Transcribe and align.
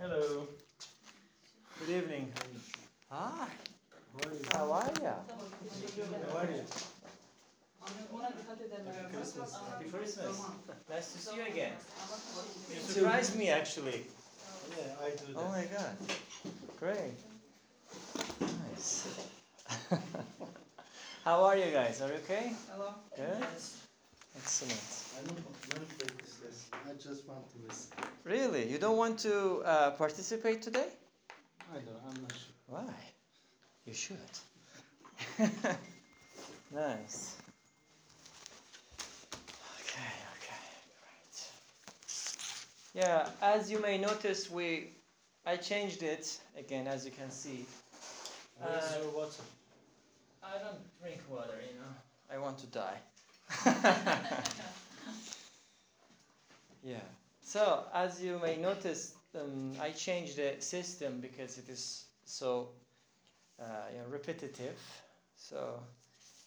Hello. 0.00 0.46
Good 1.80 1.90
evening. 1.90 2.32
Hi. 3.10 3.48
How 4.12 4.28
are 4.28 4.32
you? 4.32 4.44
How 4.52 4.72
are 4.72 4.90
you? 4.94 5.14
How 6.30 6.38
are 6.38 6.50
you? 6.54 6.62
Ona 8.14 8.30
dikkat 8.30 8.60
edelim. 8.62 8.94
Happy 8.94 9.10
Christmas. 9.16 9.50
Happy 9.58 9.90
Christmas. 9.90 10.36
Nice 10.86 11.08
to 11.12 11.18
see 11.18 11.36
you 11.36 11.46
again. 11.50 11.74
You 12.70 12.78
surprised 12.78 13.34
me 13.34 13.50
actually. 13.50 14.06
Yeah, 14.78 15.02
I 15.02 15.10
do 15.18 15.34
that. 15.34 15.42
Oh 15.42 15.48
my 15.50 15.66
god. 15.66 15.94
Great. 16.78 17.18
Nice. 18.38 19.18
How 21.26 21.42
are 21.42 21.56
you 21.58 21.74
guys? 21.74 21.98
Are 22.02 22.14
you 22.14 22.22
okay? 22.22 22.54
Hello. 22.70 22.94
Good? 23.18 23.42
Excellent. 24.38 26.17
I 26.72 26.76
don't 26.76 26.84
want 26.84 27.00
to 27.00 27.08
practice 27.08 27.08
this. 27.08 27.08
I 27.08 27.10
just 27.10 27.28
want 27.28 27.50
to 27.50 27.58
listen. 27.68 27.92
Really? 28.24 28.68
You 28.70 28.78
don't 28.78 28.96
want 28.96 29.18
to 29.20 29.62
uh, 29.64 29.90
participate 29.92 30.62
today? 30.62 30.86
I 31.72 31.74
don't. 31.76 32.00
I'm 32.08 32.22
not 32.22 32.32
sure. 32.32 32.54
Why? 32.66 32.94
You 33.86 33.94
should. 33.94 34.16
nice. 36.74 37.36
Okay, 39.80 40.12
okay, 40.36 40.64
great. 41.00 41.50
Yeah, 42.94 43.28
as 43.42 43.70
you 43.70 43.80
may 43.80 43.98
notice, 43.98 44.50
we 44.50 44.90
I 45.46 45.56
changed 45.56 46.02
it 46.02 46.38
again, 46.58 46.86
as 46.86 47.04
you 47.04 47.10
can 47.12 47.30
see. 47.30 47.64
Where's 48.60 48.84
Uh, 48.84 48.98
your 49.02 49.10
water? 49.12 49.42
I 50.42 50.58
don't 50.58 50.80
drink 51.00 51.20
water, 51.30 51.58
you 51.66 51.74
know. 51.80 51.94
I 52.30 52.38
want 52.38 52.58
to 52.58 52.66
die. 52.66 52.98
yeah. 56.88 57.06
So, 57.42 57.84
as 57.92 58.22
you 58.22 58.38
may 58.42 58.56
notice, 58.56 59.14
um, 59.34 59.72
I 59.80 59.90
changed 59.90 60.36
the 60.36 60.56
system 60.60 61.20
because 61.20 61.58
it 61.58 61.68
is 61.68 62.06
so 62.24 62.70
uh, 63.60 63.64
you 63.92 63.98
know, 63.98 64.06
repetitive. 64.08 64.78
So, 65.36 65.80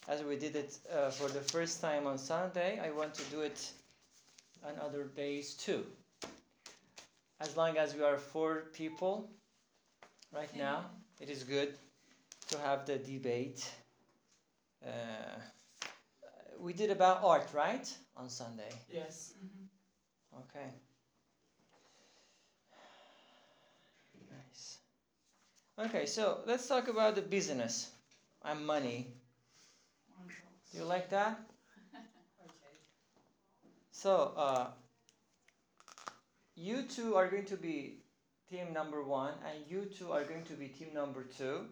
as 0.08 0.24
we 0.24 0.38
did 0.38 0.56
it 0.56 0.78
uh, 0.92 1.12
for 1.12 1.30
the 1.30 1.42
first 1.42 1.80
time 1.82 2.08
on 2.08 2.18
Sunday, 2.18 2.80
I 2.84 2.90
want 2.92 3.14
to 3.16 3.24
do 3.26 3.42
it 3.42 3.72
on 4.66 4.74
other 4.84 5.04
days 5.04 5.54
too. 5.54 5.86
As 7.40 7.56
long 7.56 7.78
as 7.78 7.96
we 7.96 8.04
are 8.04 8.18
four 8.18 8.66
people 8.74 9.30
right 10.34 10.56
now, 10.56 10.86
it 11.20 11.30
is 11.30 11.44
good 11.44 11.74
to 12.50 12.58
have 12.60 12.86
the 12.86 12.98
debate. 12.98 13.70
Uh, 14.86 15.40
we 16.60 16.74
did 16.74 16.92
about 16.92 17.24
art, 17.24 17.48
right? 17.54 17.88
On 18.18 18.30
Sunday. 18.30 18.70
Yes. 18.92 19.34
Okay. 20.40 20.70
Nice. 24.30 24.78
Okay, 25.78 26.06
so 26.06 26.40
let's 26.46 26.68
talk 26.68 26.88
about 26.88 27.16
the 27.16 27.22
business 27.22 27.92
and 28.44 28.66
money. 28.66 29.08
Do 30.72 30.78
you 30.80 30.86
like 30.86 31.10
that? 31.10 31.40
Okay. 32.44 32.78
So, 33.92 34.34
uh, 34.38 34.68
you 36.56 36.84
two 36.84 37.16
are 37.16 37.28
going 37.28 37.46
to 37.46 37.58
be 37.58 37.98
team 38.50 38.74
number 38.74 39.04
one, 39.04 39.34
and 39.46 39.64
you 39.70 39.86
two 39.86 40.12
are 40.12 40.24
going 40.24 40.44
to 40.46 40.54
be 40.54 40.68
team 40.68 40.90
number 40.94 41.24
two. 41.24 41.66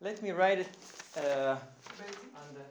Let 0.00 0.22
me 0.22 0.30
write 0.30 0.60
it 0.60 0.68
uh, 1.16 1.56
on 2.36 2.54
the. 2.54 2.64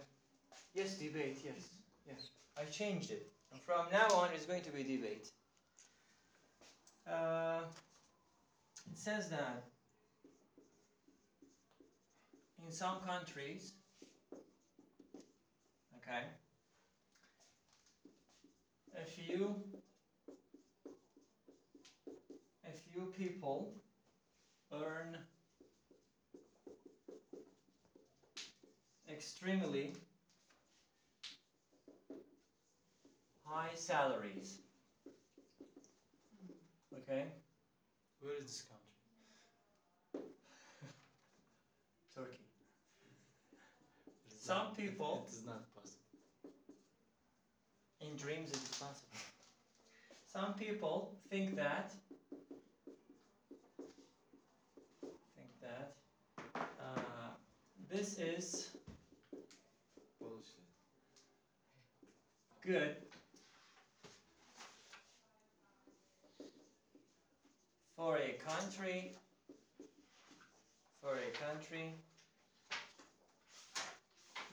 Yes, 0.73 0.95
debate. 0.95 1.38
Yes, 1.44 1.70
yes. 2.08 2.30
I 2.58 2.66
changed 2.66 3.11
it. 3.11 3.31
From 3.66 3.88
now 3.91 4.08
on, 4.16 4.30
it's 4.35 4.45
going 4.45 4.61
to 4.61 4.71
be 4.71 4.83
debate. 4.83 5.27
Uh, 7.09 7.61
it 8.91 8.97
says 8.97 9.30
that 9.31 9.63
in 12.63 12.71
some 12.71 12.98
countries, 13.08 13.73
okay, 15.98 16.26
a 19.02 19.05
few, 19.05 19.55
a 22.67 22.92
few 22.92 23.11
people 23.17 23.73
earn 24.71 25.17
extremely 29.11 29.93
high 33.45 33.73
salaries. 33.76 34.60
Okay, 36.98 37.26
Where 38.20 38.33
is 38.36 38.42
this 38.45 38.64
country? 38.64 40.32
Turkey. 42.16 42.39
Some 44.28 44.58
not- 44.58 44.78
people- 44.78 45.23
It 45.28 45.33
is 45.33 45.45
not 45.45 45.61
possible. 45.73 46.02
In 48.02 48.16
dreams, 48.16 48.50
it 48.50 48.58
is 48.58 48.70
possible. 48.80 49.17
Some 50.26 50.54
people 50.56 51.12
think 51.30 51.56
that 51.56 51.94
think 55.36 55.52
that 55.62 55.94
uh, 56.56 57.30
this 57.89 58.17
is 58.20 58.72
Bullshit. 60.20 60.66
good 62.64 62.95
for 68.05 68.17
a 68.17 68.33
country 68.48 69.14
for 71.02 71.16
a 71.16 71.32
country 71.43 71.89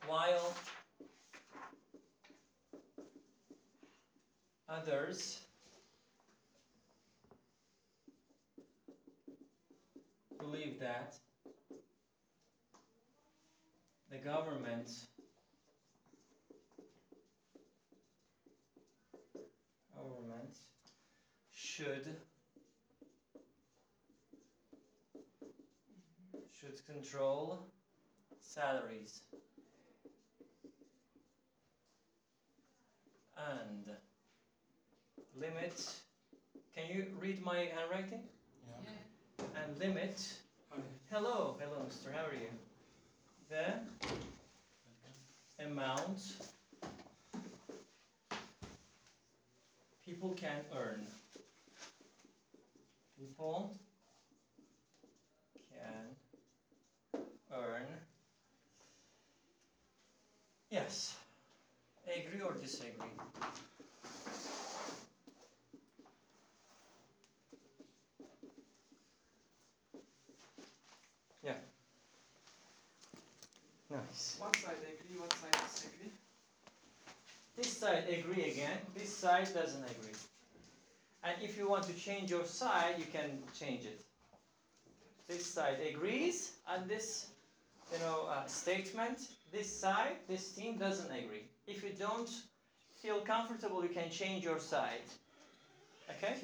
while 0.07 0.55
others 4.71 5.41
believe 10.41 10.81
that 10.81 11.13
the 14.11 14.17
government 14.17 14.89
government 19.95 20.57
should 21.55 22.17
should 26.63 26.87
control 26.87 27.67
salaries 28.41 29.21
and 33.37 33.91
limit 35.35 35.75
can 36.73 36.85
you 36.89 37.07
read 37.19 37.43
my 37.43 37.69
handwriting 37.75 38.23
Yeah. 38.69 38.75
Yeah. 38.85 39.65
and 39.65 39.77
limit 39.79 40.39
Hi. 40.71 40.79
hello 41.11 41.57
hello 41.59 41.83
mister 41.89 42.13
how 42.13 42.27
are 42.27 42.35
you 42.35 42.51
the 43.51 43.81
amount 45.65 46.21
people 50.07 50.33
can 50.35 50.61
earn. 50.77 51.07
People 53.19 53.73
can 55.71 56.17
earn. 57.53 57.87
Yes. 60.71 61.15
Agree 62.07 62.41
or 62.41 62.53
disagree? 62.55 63.13
Yeah. 71.43 71.55
Nice. 73.91 74.37
One 74.39 74.53
side 74.55 74.79
agree, 74.83 75.17
one 75.17 75.31
side 75.31 75.57
disagree. 75.63 76.11
This 77.57 77.69
side 77.79 78.05
agree 78.09 78.43
again, 78.51 78.79
this 78.95 79.09
side 79.11 79.53
doesn't 79.55 79.85
agree. 79.85 80.13
And 81.23 81.37
if 81.41 81.57
you 81.57 81.67
want 81.69 81.85
to 81.85 81.95
change 81.95 82.31
your 82.31 82.45
side, 82.45 82.99
you 82.99 83.07
can 83.07 83.45
change 83.53 83.85
it. 83.85 84.01
This 85.29 85.45
side 85.45 85.81
agrees, 85.81 86.53
and 86.67 86.89
this, 86.89 87.27
you 87.93 87.99
know, 88.01 88.27
uh, 88.29 88.47
statement, 88.47 89.29
this 89.53 89.69
side, 89.81 90.17
this 90.29 90.53
team 90.53 90.77
doesn't 90.79 91.11
agree. 91.11 91.45
If 91.67 91.83
you 91.85 91.91
don't 91.99 92.31
feel 93.03 93.21
comfortable, 93.21 93.83
you 93.83 93.91
can 93.91 94.11
change 94.11 94.45
your 94.45 94.59
side. 94.59 95.07
Okay? 96.11 96.35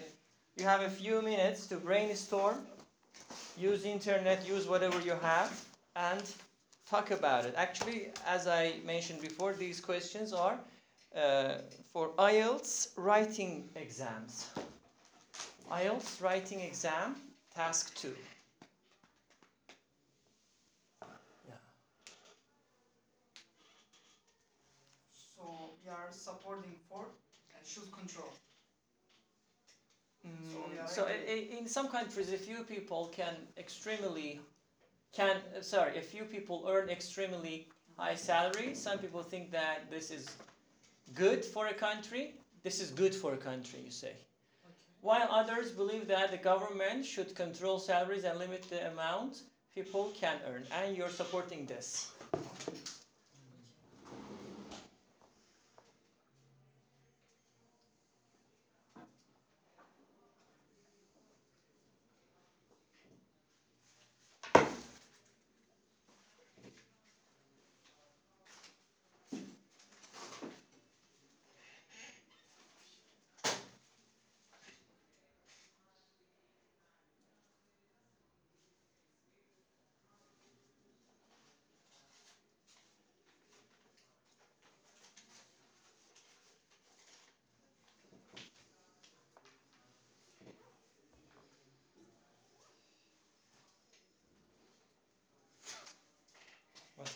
You 0.56 0.64
have 0.64 0.82
a 0.82 0.90
few 0.90 1.22
minutes 1.22 1.66
to 1.68 1.76
brainstorm, 1.76 2.66
use 3.56 3.84
internet, 3.84 4.46
use 4.46 4.66
whatever 4.66 5.00
you 5.00 5.14
have, 5.22 5.64
and 5.96 6.22
talk 6.88 7.10
about 7.10 7.44
it. 7.44 7.54
Actually, 7.56 8.08
as 8.26 8.46
I 8.46 8.74
mentioned 8.84 9.20
before, 9.20 9.52
these 9.52 9.80
questions 9.80 10.32
are 10.32 10.58
uh, 11.16 11.58
for 11.92 12.10
IELTS 12.18 12.88
writing 12.96 13.68
exams. 13.76 14.46
IELTS 15.70 16.22
writing 16.22 16.60
exam, 16.60 17.16
task 17.54 17.94
two. 17.94 18.14
Yeah. 21.46 21.54
So 25.36 25.70
we 25.88 25.94
are 25.94 26.12
supporting 26.12 26.76
for 26.88 27.06
and 27.56 27.66
should 27.66 27.90
control. 27.92 28.28
So 30.52 30.58
Mm, 30.68 30.88
so 30.88 31.04
i- 31.06 31.10
agree. 31.12 31.32
i- 31.34 31.58
in 31.58 31.68
some 31.68 31.88
countries, 31.88 32.32
a 32.32 32.38
few 32.38 32.62
people 32.62 33.06
can 33.18 33.34
extremely 33.56 34.40
can 35.12 35.36
uh, 35.56 35.62
sorry, 35.62 35.96
a 35.98 36.02
few 36.02 36.24
people 36.24 36.58
earn 36.68 36.88
extremely 36.90 37.68
high 37.96 38.16
salary. 38.16 38.74
Some 38.74 38.98
people 38.98 39.22
think 39.22 39.50
that 39.52 39.90
this 39.90 40.10
is 40.10 40.26
good 41.14 41.44
for 41.44 41.66
a 41.68 41.74
country. 41.74 42.34
This 42.62 42.80
is 42.80 42.90
good 42.90 43.14
for 43.14 43.32
a 43.34 43.38
country, 43.38 43.80
you 43.80 43.90
say. 43.90 44.14
Okay. 44.68 44.92
While 45.00 45.28
others 45.30 45.70
believe 45.72 46.06
that 46.08 46.30
the 46.30 46.38
government 46.38 47.04
should 47.06 47.34
control 47.34 47.78
salaries 47.78 48.24
and 48.24 48.38
limit 48.38 48.62
the 48.68 48.86
amount 48.88 49.42
people 49.74 50.10
can 50.20 50.40
earn, 50.50 50.66
and 50.70 50.96
you're 50.96 51.10
supporting 51.22 51.66
this. 51.66 52.08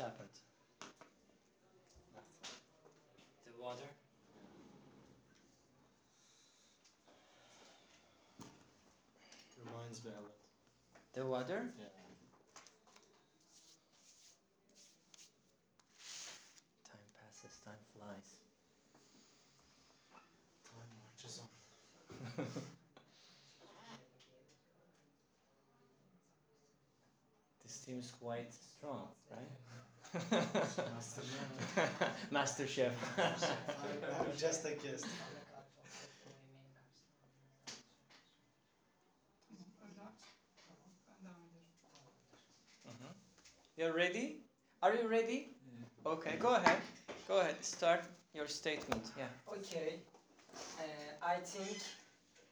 What 0.02 0.10
happened? 0.10 0.28
The 3.46 3.62
water? 3.62 3.84
Reminds 9.64 10.04
me 10.04 10.10
a 10.10 10.20
lot. 10.20 10.32
The 11.14 11.24
water? 11.24 11.70
Yeah. 11.78 11.84
Time 16.90 17.08
passes, 17.14 17.60
time 17.64 17.74
flies. 17.94 18.34
Time 20.64 20.90
marches 20.98 21.38
on. 21.38 22.46
This 27.62 27.78
team 27.86 28.00
is 28.00 28.10
quite 28.20 28.52
strong, 28.52 29.08
right? 29.30 29.48
Master 30.92 31.22
Chef. 31.22 31.48
Master 32.30 32.66
Chef. 32.66 32.92
I, 33.18 33.24
I'm 34.20 34.36
just 34.36 34.64
a 34.64 34.72
guest. 34.72 35.06
Öyle. 39.82 40.12
Ben 40.58 40.74
devam 41.14 41.46
ederim. 41.46 41.64
Mhm. 42.84 43.14
You're 43.76 43.92
ready? 43.96 44.42
Are 44.82 44.94
you 44.94 45.10
ready? 45.10 45.54
Okay, 46.04 46.36
go 46.38 46.54
ahead. 46.54 46.80
Go 47.28 47.38
ahead. 47.40 47.64
Start 47.64 48.04
your 48.34 48.48
statement. 48.48 49.12
Yeah. 49.16 49.28
Okay. 49.46 50.00
Uh, 50.78 50.82
I 51.22 51.40
think 51.40 51.78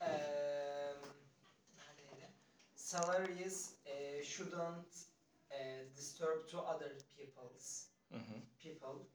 um, 0.00 1.12
salaries 2.74 3.74
uh, 3.86 4.22
shouldn't 4.22 5.09
uh, 5.52 5.84
disturb 5.96 6.48
to 6.50 6.58
other 6.60 6.92
people's 7.16 7.86
Mm-hmm. 8.12 8.40
people 8.60 9.06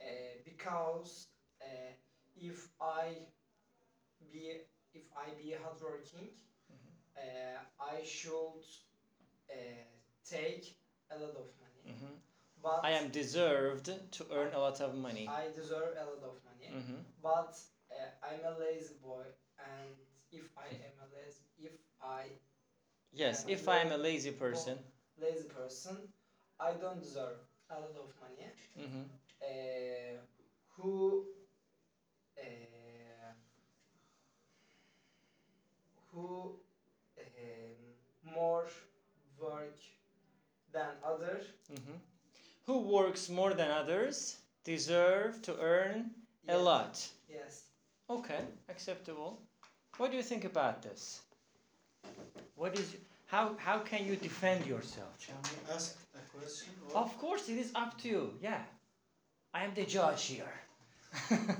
uh, 0.00 0.34
because 0.44 1.28
uh, 1.62 1.92
if 2.36 2.68
I 2.80 3.28
be 4.32 4.62
if 4.94 5.02
I 5.16 5.26
be 5.40 5.54
hardworking, 5.62 6.28
uh, 7.16 7.58
I 7.80 8.04
should 8.04 8.64
uh, 9.50 9.54
take 10.28 10.76
a 11.10 11.16
lot 11.18 11.36
of 11.42 11.48
money. 11.64 11.82
Mm-hmm. 11.88 12.14
But 12.62 12.80
I 12.84 12.90
am 12.92 13.08
deserved 13.10 13.86
to 14.12 14.26
earn 14.34 14.52
a 14.54 14.58
lot 14.60 14.80
of 14.80 14.94
money. 14.96 15.28
I 15.28 15.46
deserve 15.54 15.94
a 16.00 16.04
lot 16.06 16.22
of 16.24 16.36
money. 16.48 16.68
Mm-hmm. 16.72 17.02
but 17.22 17.54
uh, 17.90 18.26
I'm 18.28 18.42
a 18.54 18.58
lazy 18.58 18.94
boy, 19.02 19.24
and 19.58 19.94
if 20.32 20.46
I 20.56 20.68
am 20.88 20.96
a 21.04 21.08
lazy, 21.16 21.42
if 21.58 21.72
I 22.02 22.22
Yes, 23.12 23.44
if 23.48 23.68
I 23.68 23.78
am 23.78 23.92
a 23.92 23.98
lazy 23.98 24.32
person. 24.32 24.78
Lazy 25.22 25.48
person, 25.48 25.96
I 26.58 26.72
don't 26.72 27.00
deserve 27.00 27.38
a 27.70 27.74
lot 27.74 27.94
of 28.04 28.10
money. 28.20 28.48
Mm-hmm. 28.78 29.02
Uh, 29.42 30.18
who 30.76 31.24
uh, 32.38 33.32
who 36.12 36.52
um, 37.18 38.34
more 38.34 38.66
work 39.40 39.78
than 40.72 40.90
others. 41.04 41.44
Mm-hmm. 41.72 41.98
Who 42.66 42.78
works 42.78 43.28
more 43.28 43.54
than 43.54 43.70
others 43.70 44.36
deserve 44.64 45.42
to 45.42 45.58
earn 45.60 46.10
a 46.48 46.56
lot. 46.56 47.04
Yes. 47.28 47.64
Okay, 48.08 48.40
acceptable. 48.68 49.40
What 49.98 50.10
do 50.10 50.16
you 50.16 50.22
think 50.22 50.44
about 50.44 50.82
this? 50.82 51.22
What 52.56 52.78
is 52.78 52.96
how 53.32 53.44
how 53.58 53.78
can 53.78 54.06
you 54.06 54.16
defend 54.16 54.66
yourself? 54.66 55.12
Can 55.26 55.36
we 55.50 55.56
ask 55.74 55.96
a 56.14 56.22
question? 56.36 56.72
Or 56.92 57.00
Of 57.02 57.18
course, 57.18 57.48
it 57.48 57.58
is 57.58 57.70
up 57.74 57.98
to 58.02 58.08
you. 58.08 58.22
Yeah, 58.42 58.60
I 59.54 59.64
am 59.64 59.74
the 59.74 59.84
judge 59.84 60.24
here. 60.24 60.54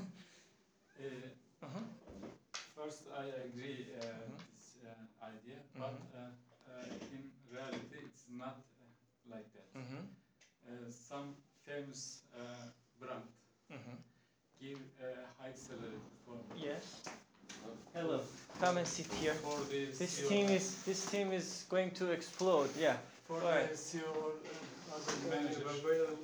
Uh, 0.98 1.64
Uh-huh. 1.64 1.84
First, 2.74 3.02
I 3.14 3.24
agree 3.48 3.86
uh, 3.94 4.02
Mhm. 4.02 4.38
this 4.56 4.66
uh, 4.84 5.26
idea, 5.32 5.58
but 5.78 5.94
Mhm. 5.94 6.14
uh, 6.14 6.30
uh, 6.70 7.14
in 7.16 7.24
reality, 7.52 7.98
it's 8.08 8.24
not 8.28 8.58
uh, 8.80 9.34
like 9.34 9.48
that. 9.54 9.68
Mm-hmm. 9.78 10.02
Uh, 10.68 10.90
some 10.90 11.34
famous 11.66 12.22
uh, 12.34 12.66
brand 13.00 13.28
Mm-hmm. 13.72 13.96
give 14.60 14.80
a 15.00 15.10
high 15.38 15.54
salary 15.54 16.00
for 16.24 16.36
Yes. 16.56 17.02
Hello. 17.94 18.20
Come 18.60 18.78
and 18.78 18.86
sit 18.86 19.06
here. 19.20 19.34
for 19.34 19.58
This 19.70 20.28
team 20.28 20.48
is 20.50 20.82
this 20.84 21.06
team 21.06 21.32
is 21.32 21.64
going 21.68 21.90
to 21.92 22.10
explode. 22.12 22.70
Yeah. 22.78 22.96
for 23.26 23.38
ahead. 23.38 23.70
the 23.70 23.76
CEO 23.76 24.02
uh, 24.02 24.94
other 24.94 25.16
managers 25.30 25.62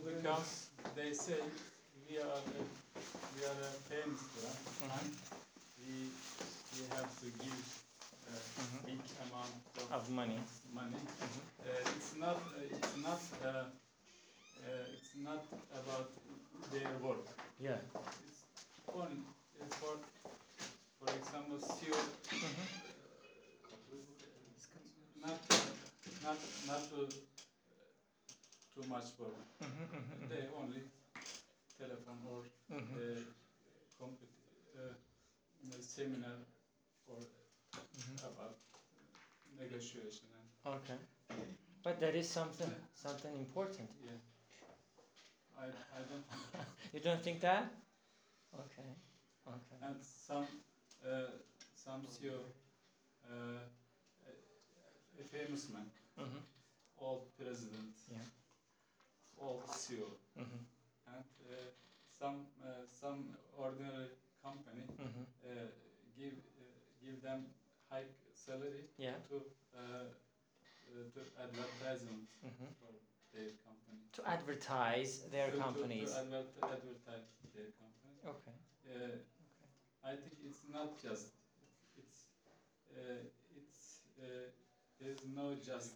because 0.04 0.68
they 0.96 1.12
say 1.12 1.38
we 2.08 2.18
are 2.18 2.40
a, 2.58 2.62
we 3.34 3.40
are 3.50 3.58
a 3.70 3.72
brand 3.88 4.18
Mhm. 4.82 5.08
we 5.78 6.10
we 6.76 6.82
have 6.96 7.10
to 7.22 7.26
give 7.44 7.62
a 8.28 8.38
Mhm. 8.60 8.78
big 8.86 9.00
amount 9.24 9.54
of 9.78 9.92
Of 9.92 10.10
money. 10.10 10.38
money. 10.74 10.96
Mhm. 10.96 11.42
Uh, 11.64 11.96
it's 11.96 12.12
not. 12.16 12.36
Uh, 12.36 12.76
it's 12.76 12.96
not. 13.06 13.20
Uh, 13.42 13.48
uh, 13.48 14.94
it's 14.94 15.12
not 15.28 15.42
about 15.80 16.08
their 16.72 16.92
work. 17.02 17.24
Yeah. 17.60 17.78
It's 18.28 18.42
only 18.94 19.22
uh, 19.60 19.64
for, 19.80 19.94
for 20.98 21.08
example, 21.14 21.58
CEO. 21.58 21.96
Mhm. 22.30 22.66
Not, 25.20 25.38
not, 26.22 26.36
not 26.66 26.88
too, 26.90 27.08
too 28.74 28.84
much 28.88 29.04
work. 29.18 29.34
Mhm, 29.60 29.88
mhm, 29.92 30.28
They 30.28 30.46
only 30.56 30.82
telephone 31.78 32.20
or 32.26 32.42
mhm, 32.70 32.78
mhm. 32.78 32.96
uh, 32.96 33.20
compet, 33.98 34.28
uh, 34.76 34.94
seminar 35.80 36.36
for 37.06 37.16
Mhm. 37.76 38.24
about 38.24 38.54
negotiation 39.58 40.28
and 40.38 40.48
Okay. 40.66 40.98
But 41.82 42.00
that 42.00 42.14
is 42.14 42.28
something 42.28 42.70
something 43.02 43.34
important. 43.38 43.88
yeah. 44.04 44.10
I, 45.58 45.64
I 45.66 46.00
don't. 46.08 46.24
You 46.92 47.00
don't 47.00 47.22
think 47.22 47.40
that? 47.40 47.70
Okay. 48.54 48.88
Okay. 49.46 49.76
And 49.80 49.96
some 50.26 50.46
some 51.74 52.02
CEO, 52.06 52.38
uh, 53.24 53.60
a 55.20 55.24
famous 55.24 55.68
man, 55.70 55.90
Mhm. 56.16 56.42
old 56.98 57.34
president, 57.36 57.96
Yeah. 58.10 58.24
old 59.38 59.64
CEO, 59.68 60.16
Mhm. 60.36 60.66
and 61.06 61.24
uh, 61.50 61.70
some 62.18 62.46
uh, 62.62 62.84
some 62.86 63.36
ordinary 63.56 64.10
company 64.42 64.86
Mhm. 64.98 65.26
uh, 65.44 65.70
give 66.16 66.36
uh, 66.58 66.64
give 67.00 67.22
them 67.22 67.46
high 67.90 68.06
salary 68.34 68.88
Yeah. 68.98 69.16
to 69.28 69.36
uh, 69.74 69.78
uh, 69.78 71.10
to 71.14 71.20
advertisement 71.42 72.28
hmm 72.42 72.66
for 72.80 72.92
their 73.32 73.52
company. 73.64 73.98
To 74.12 74.26
advertise 74.26 75.28
their 75.30 75.50
To- 75.50 75.56
to- 75.56 75.62
companies. 75.62 76.10
To, 76.10 76.18
advert- 76.20 76.62
advertise 76.62 77.28
their 77.54 77.70
company. 77.78 78.16
Okay. 78.24 78.56
Uh, 78.88 79.18
I 80.04 80.14
think 80.16 80.34
it's 80.44 80.62
not 80.72 80.98
just. 81.02 81.28
It's 81.96 82.26
uh, 82.90 83.22
it's 83.56 84.00
uh, 84.18 84.48
there 85.00 85.10
is 85.10 85.22
no 85.34 85.54
just 85.54 85.94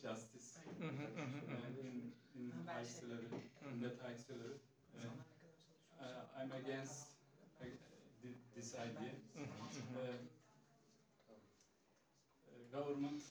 justice 0.00 0.58
uh, 0.58 1.68
in 1.80 2.12
in 2.34 2.52
high 2.66 2.84
salary 2.84 3.30
in 3.70 3.80
that 3.80 3.96
high 4.02 4.16
salary. 4.16 4.58
Uh, 4.96 5.06
uh, 6.00 6.24
I'm 6.40 6.52
against 6.52 7.06
uh, 7.60 7.66
this 8.54 8.74
idea. 8.74 9.12
Uh, 9.94 10.16
government 12.70 13.22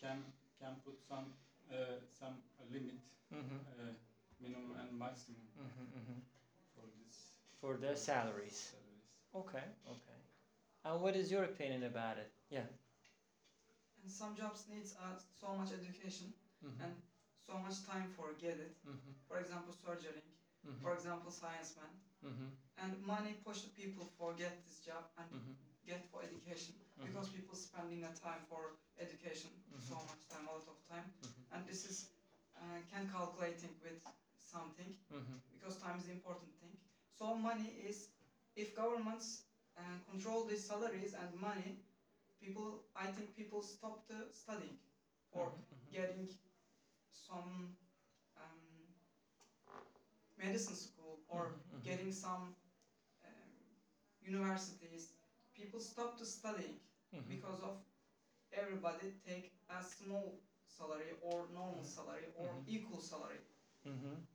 can 0.00 0.18
can 0.60 0.76
put 0.84 0.96
some 1.08 1.32
uh, 1.70 1.98
some 2.18 2.34
limit, 2.70 3.00
minimum 4.40 4.72
and 4.80 4.98
maximum 4.98 5.46
for 6.74 6.86
this 6.98 7.34
For 7.60 7.76
their 7.76 7.96
salaries. 7.96 8.72
Okay, 9.34 9.64
okay. 9.88 10.20
And 10.84 11.00
what 11.02 11.16
is 11.16 11.30
your 11.30 11.44
opinion 11.44 11.84
about 11.84 12.18
it? 12.18 12.32
Yeah. 12.50 12.64
And 14.02 14.10
some 14.10 14.34
jobs 14.36 14.64
needs 14.68 14.94
uh, 15.00 15.16
so 15.40 15.54
much 15.56 15.70
education 15.72 16.32
Mhm, 16.64 16.80
and 16.84 16.94
so 17.46 17.58
much 17.58 17.82
time 17.84 18.08
for 18.16 18.32
get 18.38 18.58
it. 18.66 18.72
mhm, 18.86 19.14
For 19.28 19.38
example, 19.40 19.72
surgery. 19.72 20.22
mhm, 20.64 20.80
For 20.82 20.92
example, 20.94 21.30
science 21.30 21.74
man. 21.76 21.92
mhm, 22.22 22.48
And 22.78 23.00
money 23.02 23.34
push 23.44 23.62
people 23.74 24.06
for 24.18 24.34
get 24.34 24.54
this 24.64 24.78
job 24.88 25.04
and 25.18 25.28
mhm, 25.32 25.54
get 25.86 26.00
for 26.10 26.22
education 26.22 26.74
mhm, 26.98 27.06
because 27.06 27.28
people 27.30 27.54
spending 27.56 28.04
a 28.04 28.12
time 28.24 28.42
for 28.48 28.62
education 28.98 29.50
so 29.90 29.96
much 30.08 30.22
time, 30.30 30.46
a 30.48 30.52
lot 30.52 30.68
of 30.74 30.78
time, 30.88 31.06
and 31.52 31.66
this 31.66 31.84
is 31.84 31.96
uh, 32.56 32.78
can 32.90 33.06
calculating 33.08 33.74
with 33.82 34.00
something 34.38 34.90
because 35.52 35.76
time 35.78 35.98
is 35.98 36.08
important 36.08 36.50
thing. 36.60 36.74
So 37.18 37.34
money 37.34 37.70
is 37.90 38.08
if 38.56 38.74
governments 38.74 39.42
uh, 39.76 39.96
control 40.08 40.44
these 40.44 40.64
salaries 40.66 41.14
and 41.14 41.34
money, 41.34 41.76
people 42.40 42.80
I 42.96 43.06
think 43.06 43.34
people 43.34 43.62
stop 43.62 44.06
the 44.08 44.26
studying 44.32 44.76
or 45.32 45.46
mhm, 45.48 45.62
mhm. 45.70 45.92
getting 45.92 46.28
some 47.12 47.70
um, 48.36 48.88
medicine 50.36 50.74
school 50.74 51.18
or 51.28 51.50
Mhm, 51.50 51.60
mhm. 51.72 51.82
getting 51.82 52.10
some 52.12 52.52
um, 53.24 53.50
universities. 54.20 55.08
People 55.54 55.80
stop 55.80 56.16
the 56.18 56.24
studying 56.24 56.76
Mhm. 57.12 57.26
because 57.28 57.60
of 57.60 57.74
everybody 58.52 59.12
take 59.24 59.50
a 59.68 59.82
small 59.82 60.34
salary 60.66 61.12
or 61.20 61.46
normal 61.52 61.84
salary 61.84 62.26
or 62.34 62.58
equal 62.66 62.98
salary. 63.00 63.40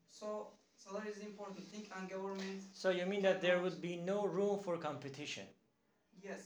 So 0.07 0.47
salary 0.83 1.09
is 1.09 1.17
the 1.17 1.25
important 1.25 1.65
thing 1.71 1.85
and 1.95 2.09
government 2.09 2.61
So 2.73 2.89
you 2.89 3.05
mean 3.05 3.21
that 3.23 3.41
there 3.41 3.59
would 3.59 3.81
be 3.81 3.95
no 3.97 4.25
room 4.25 4.59
for 4.63 4.77
competition? 4.77 5.45
yes 6.21 6.39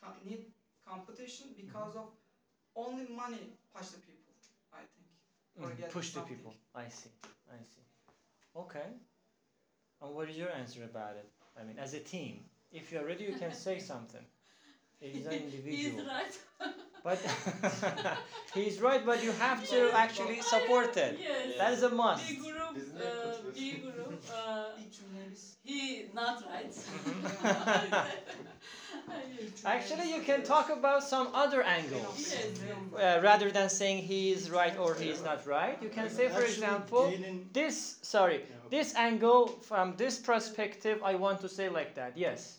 co- 0.00 0.14
need 0.24 0.40
competition 0.84 1.46
because 1.56 1.94
of 1.94 2.06
only 2.74 3.04
money 3.06 3.52
push 3.72 3.88
the 3.88 3.98
people 3.98 4.32
I 4.72 4.82
think. 4.94 5.08
Or 5.60 5.68
Mhm, 5.70 5.90
Push 5.92 6.10
the 6.12 6.20
people. 6.20 6.54
I 6.74 6.88
see. 6.88 7.10
I 7.50 7.58
see. 7.72 7.84
Okay. 8.56 8.88
And 10.00 10.14
what 10.14 10.28
is 10.28 10.36
your 10.36 10.50
answer 10.50 10.84
about 10.84 11.16
it? 11.16 11.28
I 11.60 11.64
mean, 11.64 11.78
as 11.78 11.92
a 11.94 12.00
team, 12.00 12.44
if 12.72 12.92
you're 12.92 13.04
ready, 13.04 13.24
you 13.24 13.34
can 13.34 13.52
say 13.54 13.78
something. 13.92 14.24
He's 15.00 15.26
an 15.26 15.32
individual. 15.32 16.00
He's 16.00 16.06
right. 16.06 16.38
But 17.04 17.18
he's 18.54 18.80
right, 18.80 19.04
but 19.06 19.22
you 19.22 19.30
have 19.32 19.66
to 19.68 19.78
actually 19.94 20.40
support 20.42 20.96
it. 20.96 21.16
Yes. 21.20 21.56
That 21.58 21.72
is 21.72 21.82
a 21.84 21.90
must. 21.90 22.26
B 22.26 22.34
group, 22.34 22.74
uh, 22.96 23.17
yapıyoruz? 23.56 24.08
B 24.28 24.32
uh, 24.32 24.80
İlk 24.84 24.92
cümlemiz 24.94 25.58
he 25.64 26.06
not 26.14 26.42
right. 26.42 26.74
Actually, 29.64 30.10
you 30.12 30.22
can 30.22 30.42
talk 30.42 30.70
about 30.70 31.02
some 31.04 31.28
other 31.34 31.62
angles. 31.62 32.32
Yes. 32.32 32.46
Uh, 32.94 33.20
rather 33.22 33.50
than 33.50 33.68
saying 33.68 34.02
he 34.02 34.32
is 34.32 34.50
right 34.50 34.76
or 34.78 34.94
he 34.94 35.10
is 35.10 35.22
not 35.22 35.46
right, 35.46 35.82
you 35.82 35.90
can 35.90 36.08
say, 36.10 36.28
for 36.28 36.34
Actually, 36.40 36.52
example, 36.52 37.10
gaining- 37.10 37.48
this, 37.52 37.96
sorry, 38.02 38.44
this 38.70 38.94
angle 38.94 39.48
from 39.62 39.96
this 39.96 40.18
perspective, 40.18 41.00
I 41.04 41.14
want 41.14 41.40
to 41.40 41.48
say 41.48 41.68
like 41.68 41.94
that. 41.94 42.16
Yes. 42.16 42.58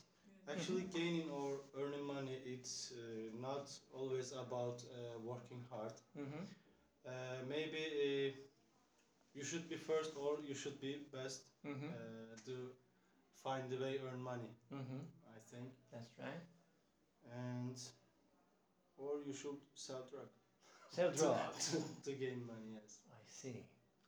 Actually, 0.52 0.84
gaining 0.94 1.30
or 1.30 1.60
earning 1.80 2.04
money, 2.06 2.38
it's 2.46 2.92
uh, 2.94 2.98
not 3.40 3.70
always 3.94 4.32
about 4.32 4.82
uh, 4.84 5.20
working 5.24 5.64
hard. 5.70 5.94
Mm-hmm. 6.18 6.44
Uh, 7.06 7.12
maybe 7.48 7.84
uh, 8.32 8.32
you 9.40 9.46
should 9.50 9.70
be 9.70 9.78
first 9.78 10.12
or 10.24 10.32
you 10.50 10.56
should 10.64 10.80
be 10.82 10.94
best 11.14 11.42
Mm-hmm. 11.68 11.90
uh, 11.92 12.36
to 12.48 12.56
find 13.44 13.70
the 13.70 13.78
way 13.84 13.94
earn 14.08 14.22
money. 14.22 14.52
Mm-hmm. 14.74 15.02
I 15.36 15.40
think, 15.52 15.68
That's 15.92 16.14
right. 16.20 16.44
and 17.36 17.76
or 18.98 19.20
you 19.28 19.34
should 19.34 19.60
sell 19.76 20.04
drug 20.12 20.30
Sell 20.90 21.12
to, 21.18 21.18
drugs. 21.18 21.66
to, 21.72 21.80
to 22.12 22.18
gain 22.18 22.40
money. 22.48 22.70
Yes. 22.80 23.00
I 23.12 23.20
see. 23.28 23.58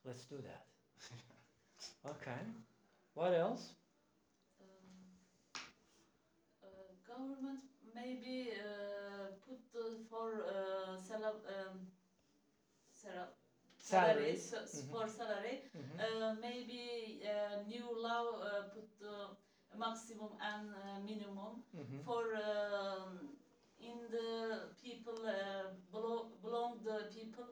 Let's 0.06 0.24
do 0.32 0.38
that. 0.48 0.64
Okay. 2.14 2.40
What 3.14 3.34
else? 3.34 3.64
Um, 4.62 5.60
uh, 6.64 6.68
government 7.08 7.60
maybe 7.94 8.52
uh, 8.56 9.28
put 9.46 9.60
the, 9.74 9.86
for 10.10 10.46
uh, 10.48 10.96
sal- 10.98 11.44
um, 11.52 11.78
sal- 12.92 13.36
salary, 13.36 13.41
Salaries. 13.92 14.54
s- 14.54 14.82
Mhm. 14.82 14.92
for 14.92 15.08
salary. 15.08 15.62
Mhm. 15.74 16.00
Uh, 16.00 16.34
maybe 16.42 16.82
uh, 17.24 17.56
new 17.68 17.88
law 17.96 18.24
uh, 18.42 18.62
put 18.74 18.88
the 19.00 19.16
maximum 19.78 20.32
and 20.40 20.74
uh, 20.74 21.00
minimum 21.06 21.62
Mhm. 21.74 22.04
for 22.06 22.24
um, 22.36 23.30
in 23.80 24.10
the 24.10 24.70
people 24.82 25.26
uh, 25.26 25.68
belo- 25.92 26.28
belong 26.42 26.80
the 26.84 27.06
people 27.14 27.46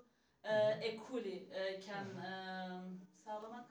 uh, 0.45 0.49
Mhm. 0.49 0.83
equally 0.83 1.39
uh, 1.51 1.79
can 1.85 2.05
Mhm. 2.05 2.23
um, 2.23 2.99
sağlamak 3.25 3.67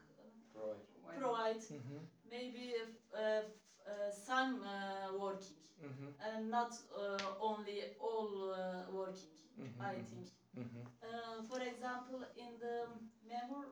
Provide. 0.53 0.83
provide 1.19 1.61
Mhm. 1.71 2.07
maybe 2.25 2.65
if, 2.83 2.91
uh, 3.15 3.43
f- 3.45 3.87
uh, 3.87 4.11
some 4.13 4.63
uh, 4.63 5.13
working 5.19 5.57
Mhm. 5.81 6.15
and 6.21 6.51
not 6.51 6.73
uh, 6.97 7.17
only 7.41 7.79
all 8.01 8.51
uh, 8.51 8.91
working 8.91 9.33
Mhm. 9.57 9.81
I 9.81 9.95
Mhm. 9.95 10.07
think 10.11 10.27
Mhm. 10.57 10.87
uh, 11.03 11.43
for 11.49 11.61
example 11.61 12.21
in 12.37 12.59
the 12.59 12.87
memor 13.23 13.65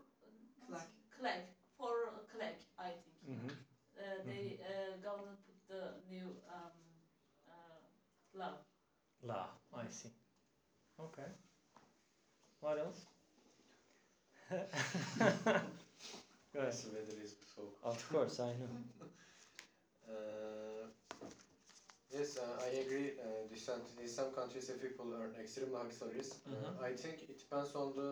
Clerk. 0.66 0.88
clerk 1.10 1.44
for 1.76 1.94
clerk 2.32 2.58
I 2.78 2.90
think 2.90 3.16
Mhm. 3.28 3.50
uh, 3.98 4.24
they 4.26 4.58
uh, 4.62 4.96
government 5.02 5.38
put 5.46 5.58
the 5.68 5.82
new 6.08 6.26
um, 6.48 6.72
uh, 7.48 7.80
law 8.38 8.54
Law. 9.22 9.48
I 9.74 9.88
see. 9.90 10.10
Okay. 11.00 11.30
What 12.60 12.78
else? 12.78 13.06
Go 16.52 16.60
ahead. 16.60 16.72
The 16.72 16.88
weather 16.90 17.16
is 17.22 17.34
so 17.54 17.62
Of 17.82 18.08
course, 18.26 18.40
I 18.40 18.52
know. 18.58 18.68
Uh, 20.08 20.86
yes, 22.10 22.38
uh, 22.38 22.62
I 22.64 22.68
agree. 22.80 23.12
Uh, 23.20 24.02
in 24.02 24.08
some 24.08 24.30
countries, 24.32 24.68
if 24.70 24.80
people 24.82 25.06
earn 25.14 25.34
extremely 25.40 25.74
high 25.82 25.90
salaries, 25.90 26.30
uh, 26.46 26.54
Mhm. 26.54 26.84
I 26.84 26.92
think 26.92 27.22
it 27.28 27.38
depends 27.38 27.74
on 27.74 27.94
the 27.96 28.10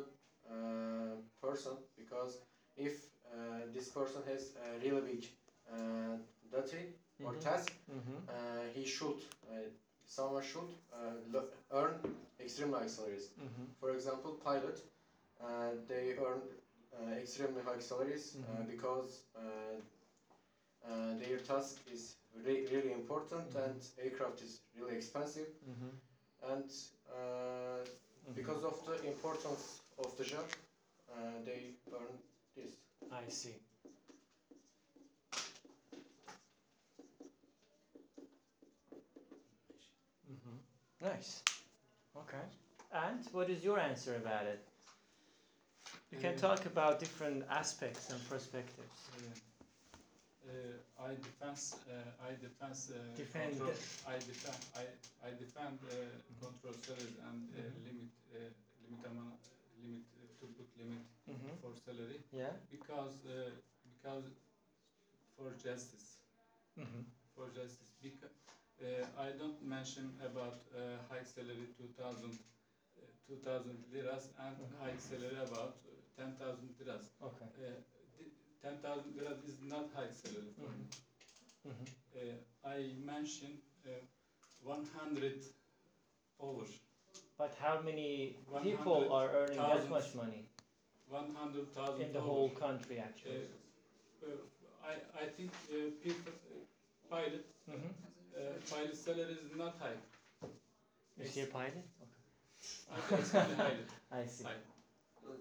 uh, 0.51 1.15
person 1.41 1.75
because 1.97 2.39
if 2.77 2.95
uh, 3.33 3.61
this 3.73 3.89
person 3.91 4.23
has 4.27 4.53
a 4.67 4.79
really 4.85 5.03
big 5.13 5.23
uh, 5.73 6.17
duty 6.51 6.85
or 7.25 7.33
Mhm. 7.35 7.41
task, 7.41 7.73
Mhm. 7.89 8.19
uh, 8.29 8.65
he 8.75 8.85
should, 8.87 9.21
uh, 9.51 9.67
someone 10.07 10.43
should 10.43 10.71
uh, 10.93 11.41
earn 11.71 11.95
extremely 12.41 12.79
high 12.81 12.89
salaries. 12.97 13.31
Mhm. 13.39 13.67
For 13.81 13.91
example, 13.95 14.33
pilot, 14.45 14.79
uh, 15.41 15.71
they 15.89 16.17
earn 16.27 16.43
uh, 16.97 17.21
extremely 17.23 17.63
high 17.63 17.81
salaries 17.81 18.37
uh, 18.37 18.63
Mhm. 18.63 18.67
because 18.75 19.23
uh, 20.85 21.15
their 21.19 21.39
task 21.39 21.77
is 21.93 22.17
re- 22.45 22.67
really 22.73 22.93
important 22.93 23.49
Mhm. 23.55 23.65
and 23.65 23.81
aircraft 23.99 24.41
is 24.43 24.61
really 24.77 24.97
expensive 24.97 25.49
Mhm. 25.69 25.91
and 26.53 26.71
uh, 27.11 27.85
Mhm. 28.29 28.35
because 28.35 28.65
of 28.65 28.85
the 28.87 28.97
importance 29.07 29.81
of 29.99 30.17
the 30.17 30.25
job, 30.25 30.47
uh, 31.11 31.39
they 31.45 31.75
earn 31.93 32.19
this. 32.57 32.73
I 33.11 33.29
see. 33.31 33.55
Mhm. 40.29 40.59
Nice. 41.01 41.43
Okay. 42.17 42.45
And 42.93 43.27
what 43.33 43.51
is 43.51 43.65
your 43.65 43.79
answer 43.79 44.17
about 44.17 44.47
it? 44.47 44.61
You 46.11 46.19
can 46.19 46.37
talk 46.37 46.65
about 46.67 46.99
different 46.99 47.45
aspects 47.51 48.11
and 48.11 48.21
perspectives. 48.29 49.11
Uh, 49.17 49.54
uh, 50.55 51.03
I 51.11 51.15
defense, 51.27 51.77
uh, 51.91 52.27
I 52.29 52.31
defense, 52.41 52.91
uh, 52.95 52.99
Defend. 53.17 53.59
control, 53.59 53.75
I 54.07 54.17
defend, 54.31 54.61
I, 54.83 54.85
I 55.27 55.31
defend 55.45 55.79
uh, 55.85 55.95
control 56.41 56.75
salaries 56.87 57.19
and 57.29 57.39
uh, 57.51 57.59
Mhm. 57.59 57.85
limit, 57.87 58.11
uh, 58.33 58.39
limit 58.83 59.03
amount, 59.11 59.41
limit 59.83 60.05
uh, 60.17 60.31
to 60.41 60.47
put 60.57 60.69
limit 60.79 61.03
Mm-hmm. 61.29 61.55
for 61.63 61.73
salary 61.75 62.21
Yeah. 62.33 62.53
because 62.71 63.25
uh, 63.27 63.51
because 63.89 64.25
for 65.37 65.51
justice, 65.63 66.19
Mm-hmm. 66.79 67.03
for 67.35 67.47
justice. 67.55 67.91
Because 68.03 68.35
uh, 68.83 69.07
I 69.19 69.31
don't 69.39 69.61
mention 69.63 70.13
about 70.25 70.59
uh, 70.75 70.99
high 71.11 71.23
salary 71.25 71.69
2,000, 71.79 72.39
uh, 72.99 73.01
2,000 73.27 73.79
liras 73.93 74.29
and 74.39 74.57
Mhm. 74.59 74.79
high 74.81 74.97
salary 74.99 75.39
about 75.49 75.75
uh, 75.87 75.95
10,000 76.17 76.75
liras. 76.79 77.11
Okay. 77.23 77.49
Uh, 78.65 78.71
the 78.71 78.77
10,000 78.77 79.17
liras 79.17 79.39
is 79.45 79.57
not 79.63 79.87
high 79.95 80.11
salary 80.13 80.53
for 80.57 80.69
me. 80.73 80.85
Mm-hmm. 81.69 81.87
Uh, 82.17 82.69
I 82.69 82.93
mentioned 83.05 83.59
uh, 83.87 83.91
100 84.63 85.33
over, 86.41 86.65
But 87.39 87.55
how 87.61 87.81
many 87.85 88.37
100,000 88.51 88.79
people 88.79 89.13
are 89.13 89.29
earning 89.35 89.57
that 89.59 89.91
much 89.91 90.15
money 90.15 90.45
100,000 91.09 92.01
in 92.01 92.13
the 92.13 92.19
over. 92.19 92.29
whole 92.29 92.49
country, 92.51 92.99
Uh, 92.99 93.05
actually? 93.05 93.43
uh, 94.23 94.29
I, 94.91 94.95
I 95.23 95.27
think 95.37 95.51
uh, 95.71 95.91
people, 96.03 96.33
uh, 96.33 96.65
pilot, 97.11 97.45
Mm-hmm. 97.71 97.93
uh, 98.37 98.41
pilot 98.71 98.97
salary 98.97 99.33
is 99.45 99.57
not 99.57 99.75
high. 99.81 99.99
Is 101.21 101.35
he 101.35 101.41
a 101.43 101.47
pilot? 101.47 101.85
High. 102.91 103.77
I 104.13 104.27
see. 104.27 104.45
high. 104.45 104.61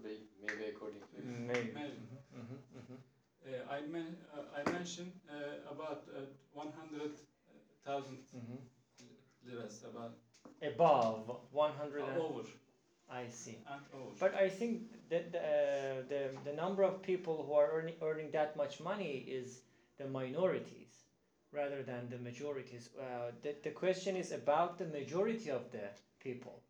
Maybe, 0.03 0.23
maybe 0.41 0.63
according 0.75 1.01
to 1.01 1.07
Maybe. 1.21 1.71
Maybe. 1.73 1.99
Mm-hmm. 1.99 2.39
Mm-hmm. 2.39 2.72
Uh, 2.72 2.72
I, 3.69 3.81
men- 3.81 4.17
uh, 4.35 4.59
I 4.59 4.71
mentioned 4.71 5.11
uh, 5.29 5.71
about 5.71 6.03
uh, 6.15 6.21
100,000 6.53 8.17
Mm-hmm. 8.35 8.59
liras, 9.45 9.83
about 9.83 10.13
Above 10.61 11.29
100. 11.51 12.01
uh, 12.01 12.05
and- 12.05 12.17
over 12.21 12.43
I 13.09 13.27
see. 13.27 13.57
But 14.19 14.33
I 14.35 14.49
think 14.49 14.83
that 15.09 15.31
the, 15.33 15.39
uh, 15.39 15.43
the, 16.09 16.21
the 16.45 16.53
number 16.55 16.83
of 16.83 17.01
people 17.01 17.43
who 17.45 17.53
are 17.53 17.69
earning, 17.71 17.95
earning 18.01 18.31
that 18.31 18.55
much 18.55 18.79
money 18.79 19.25
is 19.27 19.61
the 19.97 20.07
minorities 20.07 21.03
rather 21.51 21.83
than 21.83 22.09
the 22.09 22.17
majorities. 22.17 22.89
Uh, 22.99 23.31
the, 23.43 23.55
the 23.61 23.69
question 23.71 24.15
is 24.15 24.31
about 24.31 24.77
the 24.79 24.85
majority 24.85 25.51
of 25.51 25.69
the 25.71 25.89
people. 26.19 26.63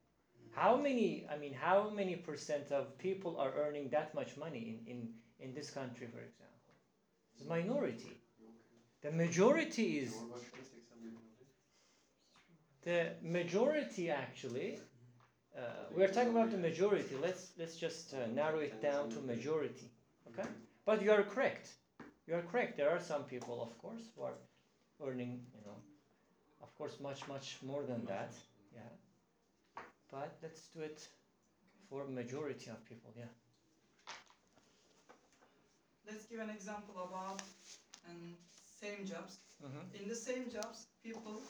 How 0.51 0.75
many, 0.75 1.25
I 1.31 1.37
mean, 1.37 1.53
how 1.53 1.89
many 1.89 2.15
percent 2.15 2.71
of 2.71 2.97
people 2.97 3.37
are 3.37 3.53
earning 3.55 3.89
that 3.89 4.13
much 4.13 4.35
money 4.35 4.79
in, 4.87 4.91
in, 4.91 5.09
in 5.39 5.53
this 5.53 5.69
country, 5.69 6.07
for 6.07 6.19
example? 6.19 6.52
Minority. 7.47 8.21
The 9.01 9.11
majority 9.11 9.83
is, 9.99 10.13
Cumhurbaşkanı 10.13 10.61
81 10.61 11.03
bin 11.03 11.15
oluyor. 11.15 11.21
the 12.83 13.17
majority 13.21 14.11
actually, 14.11 14.79
uh, 15.57 15.61
we're 15.95 16.13
talking 16.13 16.31
about 16.37 16.51
the 16.51 16.57
majority. 16.57 17.15
Let's, 17.21 17.57
let's 17.57 17.77
just 17.79 18.13
uh, 18.13 18.27
narrow 18.35 18.59
it 18.61 18.81
down 18.81 19.09
to 19.09 19.21
majority. 19.21 19.91
Okay? 20.27 20.47
But 20.85 21.01
you 21.01 21.11
are 21.11 21.23
correct. 21.23 21.67
You 22.27 22.35
are 22.35 22.43
correct. 22.51 22.77
There 22.77 22.89
are 22.89 22.99
some 23.01 23.23
people, 23.25 23.61
of 23.61 23.77
course, 23.77 24.01
who 24.15 24.23
are 24.23 24.37
earning, 25.05 25.45
you 25.53 25.61
know, 25.65 25.77
of 26.61 26.73
course, 26.77 26.99
much, 27.01 27.27
much 27.27 27.57
more 27.61 27.83
than 27.83 28.05
that. 28.05 28.33
Yeah. 28.73 28.89
But 30.11 30.37
let's 30.41 30.67
do 30.69 30.81
it 30.81 31.07
for 31.89 32.07
majority 32.07 32.69
of 32.69 32.83
people. 32.85 33.11
Yeah. 33.17 33.25
Let's 36.07 36.25
give 36.25 36.39
an 36.39 36.49
example 36.49 36.95
about 37.07 37.41
um, 38.09 38.35
same 38.81 39.05
jobs. 39.05 39.39
Mm-hmm. 39.63 40.01
In 40.01 40.07
the 40.09 40.15
same 40.15 40.49
jobs, 40.51 40.87
people 41.03 41.41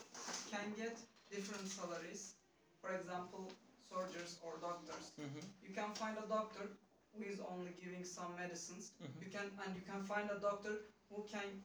can 0.51 0.74
get 0.77 0.98
different 1.31 1.67
salaries. 1.67 2.36
For 2.81 2.93
example, 2.93 3.51
soldiers 3.89 4.38
or 4.43 4.57
doctors. 4.62 5.12
Mm-hmm. 5.19 5.43
You 5.61 5.74
can 5.74 5.92
find 5.94 6.18
a 6.18 6.27
doctor 6.27 6.70
who 7.13 7.24
is 7.24 7.39
only 7.42 7.72
giving 7.81 8.03
some 8.03 8.35
medicines. 8.35 8.92
Mhm. 9.01 9.22
You 9.22 9.29
can 9.29 9.48
and 9.66 9.75
you 9.75 9.81
can 9.81 10.03
find 10.03 10.29
a 10.29 10.39
doctor 10.39 10.74
who 11.09 11.24
can 11.31 11.63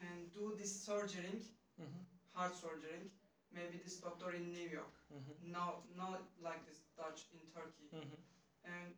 and 0.00 0.30
do 0.32 0.54
this 0.58 0.72
surgery, 0.86 1.42
Mm-hmm. 1.80 2.02
heart 2.34 2.54
surgery. 2.54 3.10
Maybe 3.52 3.78
this 3.82 3.96
doctor 3.98 4.30
in 4.32 4.52
New 4.52 4.68
York. 4.68 4.94
Mm-hmm. 5.12 5.52
Now, 5.52 5.82
not 5.96 6.22
like 6.42 6.64
this 6.66 6.78
Dutch 6.96 7.26
in 7.32 7.40
Turkey. 7.54 7.88
Mm-hmm. 7.94 8.20
and 8.64 8.94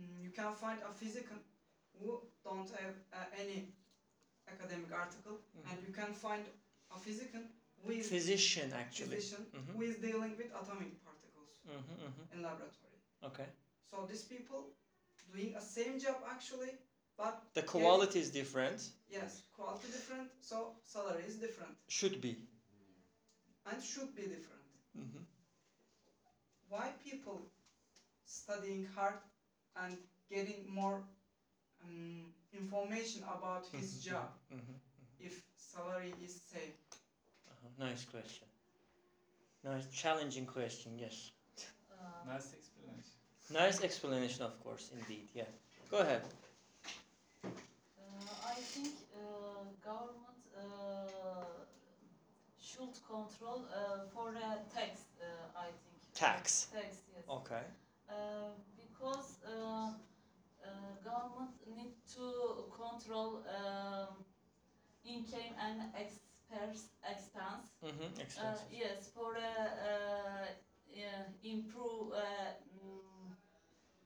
mm, 0.00 0.22
you 0.24 0.30
can 0.30 0.52
find 0.54 0.78
a 0.82 0.92
physician 0.92 1.38
who 1.98 2.20
don't 2.44 2.70
have 2.80 2.94
uh, 3.12 3.40
any 3.42 3.58
academic 4.52 4.92
article 4.92 5.36
Mhm. 5.56 5.70
and 5.70 5.76
you 5.86 5.92
can 6.00 6.12
find 6.14 6.44
a 6.90 6.98
physician 6.98 7.42
who 7.82 7.90
is 7.90 8.08
Physician, 8.08 8.72
actually. 8.72 9.16
physician 9.16 9.46
Mhm. 9.54 9.72
who 9.74 9.82
is 9.82 9.96
dealing 10.06 10.36
with 10.40 10.50
atomic 10.60 10.92
particles 11.04 11.50
Mm-hmm. 11.66 11.96
Mm-hmm. 12.04 12.24
in 12.34 12.42
laboratory 12.42 12.98
Okay. 13.28 13.48
so 13.90 14.06
these 14.10 14.24
people 14.34 14.60
doing 15.32 15.54
a 15.56 15.60
same 15.60 15.98
job 16.04 16.18
actually 16.34 16.72
but 17.16 17.34
The 17.54 17.62
quality 17.62 18.18
is 18.20 18.30
different. 18.30 18.80
yes 19.08 19.42
quality 19.56 19.88
different 19.96 20.28
so 20.40 20.56
salary 20.84 21.24
is 21.30 21.36
different 21.36 21.76
Should 21.88 22.20
be. 22.20 22.32
and 23.66 23.82
should 23.82 24.14
be 24.14 24.22
different 24.34 24.66
Mm-hmm. 24.98 25.22
why 26.68 26.86
people 27.04 27.38
studying 28.26 28.86
hard 28.94 29.18
and 29.76 29.96
getting 30.30 30.60
more 30.68 31.04
um, 31.84 32.32
information 32.52 33.22
about 33.36 33.66
his 33.72 33.88
Mhm. 33.94 34.02
job 34.10 34.28
Mm-hmm. 34.52 34.76
if 35.20 35.42
salary 35.56 36.14
is 36.24 36.34
same 36.52 36.74
Uh-huh. 37.50 37.68
Nice 37.86 38.04
question. 38.04 38.48
Nice, 39.64 39.86
challenging 39.92 40.46
question. 40.46 40.98
Yes. 40.98 41.30
Uh, 41.92 42.26
Nice 42.32 42.52
explanation. 42.54 43.16
Nice 43.50 43.80
explanation, 43.84 44.42
of 44.44 44.54
course, 44.64 44.90
indeed. 44.92 45.28
Yeah. 45.34 45.48
Go 45.90 45.98
ahead. 45.98 46.22
Uh, 47.44 47.50
I 48.44 48.54
think 48.72 48.94
uh, 49.14 49.64
government 49.84 50.42
uh, 50.56 50.62
should 52.60 52.94
control 53.06 53.64
uh, 53.70 54.04
for 54.14 54.30
a 54.30 54.58
tax. 54.74 54.92
Uh, 55.20 55.26
I 55.58 55.66
think 55.66 55.98
Tax. 56.14 56.66
Tax, 56.72 56.96
yes. 57.14 57.24
Okay. 57.28 57.64
Uh, 58.08 58.14
because 58.76 59.38
uh, 60.64 60.94
government 61.04 61.50
need 61.76 61.94
to 62.14 62.64
control 62.70 63.42
um, 63.48 64.24
income 65.04 65.54
and 65.60 65.82
expense 65.94 66.90
expense. 67.08 67.68
Mm-hmm. 67.84 68.20
Uh, 68.20 68.54
yes, 68.70 69.10
for 69.14 69.36
uh, 69.36 69.40
uh, 69.40 71.24
improve 71.42 72.12
uh, 72.12 72.52
mm, 72.76 73.32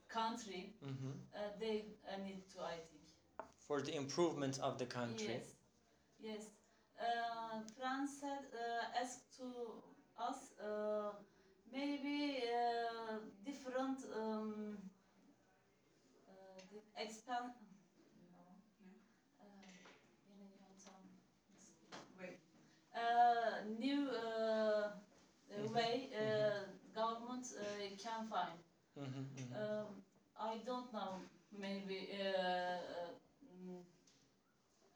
country, 0.09 0.75
mm-hmm. 0.85 1.11
uh, 1.35 1.39
they 1.61 1.85
uh, 2.09 2.17
need 2.25 2.43
to. 2.55 2.61
I 2.63 2.79
think. 2.91 3.07
For 3.67 3.81
the 3.83 3.97
improvement 3.97 4.59
of 4.63 4.79
the 4.79 4.87
country. 4.87 5.35
Yes, 5.35 5.57
yes. 6.19 6.43
Uh, 7.01 7.61
France 7.79 8.23
uh, 8.25 9.01
asked 9.03 9.37
to 9.39 9.83
us 10.19 10.53
uh, 10.63 11.13
maybe 11.73 12.43
uh, 12.49 13.19
different 13.45 13.99
um, 14.17 14.79
expand. 16.97 17.53
No. 18.31 18.41
Uh. 19.41 19.47
Wait. 22.19 22.39
Uh, 22.95 23.65
new 23.79 24.09
uh, 24.09 24.89
Mhm, 25.51 25.73
way 25.75 26.09
uh, 26.17 26.65
government 26.95 27.47
uh, 27.59 27.65
can 27.99 28.27
find. 28.29 28.59
Mm-hmm. 28.99 29.25
Mm-hmm. 29.37 29.55
Um, 29.55 29.87
I 30.41 30.59
don't 30.67 30.93
know. 30.93 31.21
Maybe 31.53 32.09
uh, 32.13 32.39
uh, 32.39 33.13
mm, 33.45 33.81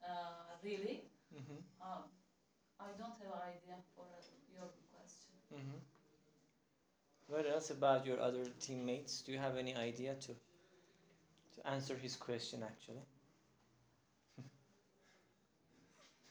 uh, 0.04 0.56
really. 0.64 1.04
Mm-hmm. 1.34 1.60
Um, 1.80 2.04
I 2.80 2.88
don't 2.98 3.16
have 3.22 3.34
idea 3.44 3.76
for 3.94 4.04
uh, 4.04 4.22
your 4.54 4.68
question. 4.92 5.32
Mm-hmm. 5.54 5.78
What 7.28 7.46
else 7.46 7.70
about 7.70 8.04
your 8.06 8.20
other 8.20 8.44
teammates? 8.60 9.22
Do 9.22 9.32
you 9.32 9.38
have 9.38 9.56
any 9.56 9.74
idea 9.74 10.14
to 10.14 10.34
to 11.60 11.68
answer 11.68 11.96
his 11.96 12.16
question? 12.16 12.62
Actually. 12.62 13.02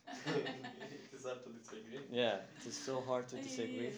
it 0.08 1.14
is 1.14 1.24
hard 1.26 1.44
to 1.44 1.50
disagree. 1.52 2.00
Yeah, 2.12 2.36
it 2.60 2.66
is 2.68 2.76
so 2.78 3.02
hard 3.02 3.28
to 3.30 3.36
disagree. 3.38 3.92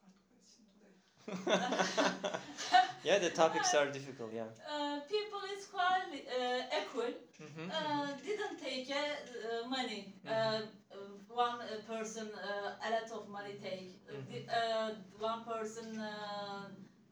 Hard 0.00 0.14
question 0.30 0.64
today 0.78 2.38
yeah, 3.04 3.18
the 3.18 3.30
topics 3.30 3.74
are 3.74 3.86
difficult. 3.86 4.32
Yeah. 4.34 4.44
Uh, 4.70 5.00
people 5.08 5.40
is 5.56 5.66
quite 5.66 6.04
uh, 6.28 6.80
equal. 6.80 7.12
Mm-hmm. 7.42 7.70
Uh, 7.70 8.08
didn't 8.24 8.58
take 8.62 8.90
uh, 8.90 9.68
money. 9.68 10.12
Uh, 10.26 10.32
Mhm. 10.32 10.62
uh, 10.92 10.96
one 11.28 11.60
uh, 11.62 11.80
person 11.86 12.28
uh, 12.34 12.86
a 12.86 12.88
lot 12.90 13.10
of 13.12 13.28
money 13.28 13.54
take. 13.62 13.96
Uh, 14.08 14.14
the, 14.28 14.38
uh, 14.54 14.90
one 15.18 15.44
person 15.44 15.98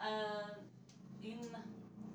uh, 0.02 0.50
in 1.22 1.38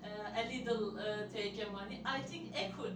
uh, 0.04 0.08
a 0.42 0.44
little 0.48 0.98
uh, 0.98 1.24
take 1.34 1.72
money. 1.72 2.02
I 2.06 2.20
think 2.22 2.54
equal. 2.56 2.92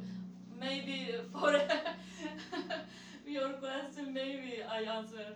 Maybe 0.59 1.09
for 1.31 1.51
your 3.25 3.49
question, 3.53 4.13
maybe 4.13 4.61
I 4.69 4.81
answer. 4.83 5.35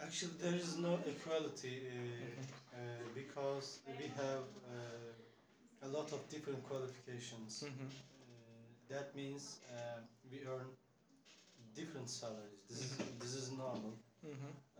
Actually, 0.00 0.32
there 0.40 0.54
is 0.54 0.76
no 0.78 0.98
equality 1.06 1.82
uh, 1.86 2.76
uh, 2.76 2.78
because 3.14 3.80
we 3.98 4.04
have 4.16 4.44
uh, 4.66 5.86
a 5.86 5.88
lot 5.88 6.12
of 6.12 6.28
different 6.28 6.62
qualifications. 6.68 7.64
Uh, 7.64 7.68
that 8.88 9.14
means 9.16 9.58
uh, 9.70 10.00
we 10.30 10.38
earn 10.48 10.68
different 11.74 12.08
salaries. 12.10 12.62
This 12.68 12.80
is 12.82 12.96
this 13.20 13.34
is 13.34 13.50
normal. 13.52 13.94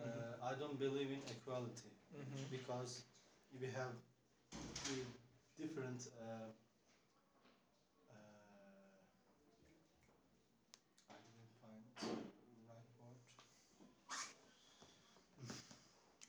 Uh, 0.01 0.49
I 0.51 0.55
don't 0.61 0.79
believe 0.79 1.11
in 1.11 1.23
equality 1.37 1.91
because 2.51 3.03
we 3.53 3.67
have 3.67 3.93
uh, 4.87 4.91
different. 5.59 6.07
Uh, 6.21 6.49
uh, 8.11 8.15
I 11.11 11.15
didn't 11.15 11.51
find 11.61 11.83
the 11.99 12.07
right 12.69 12.87
word. 12.99 13.19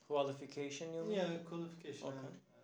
Qualification, 0.08 0.94
you 0.94 1.04
mean? 1.04 1.16
Yeah, 1.16 1.38
qualification 1.48 2.08
Okay. 2.08 2.18
and 2.28 2.38
uh, 2.54 2.58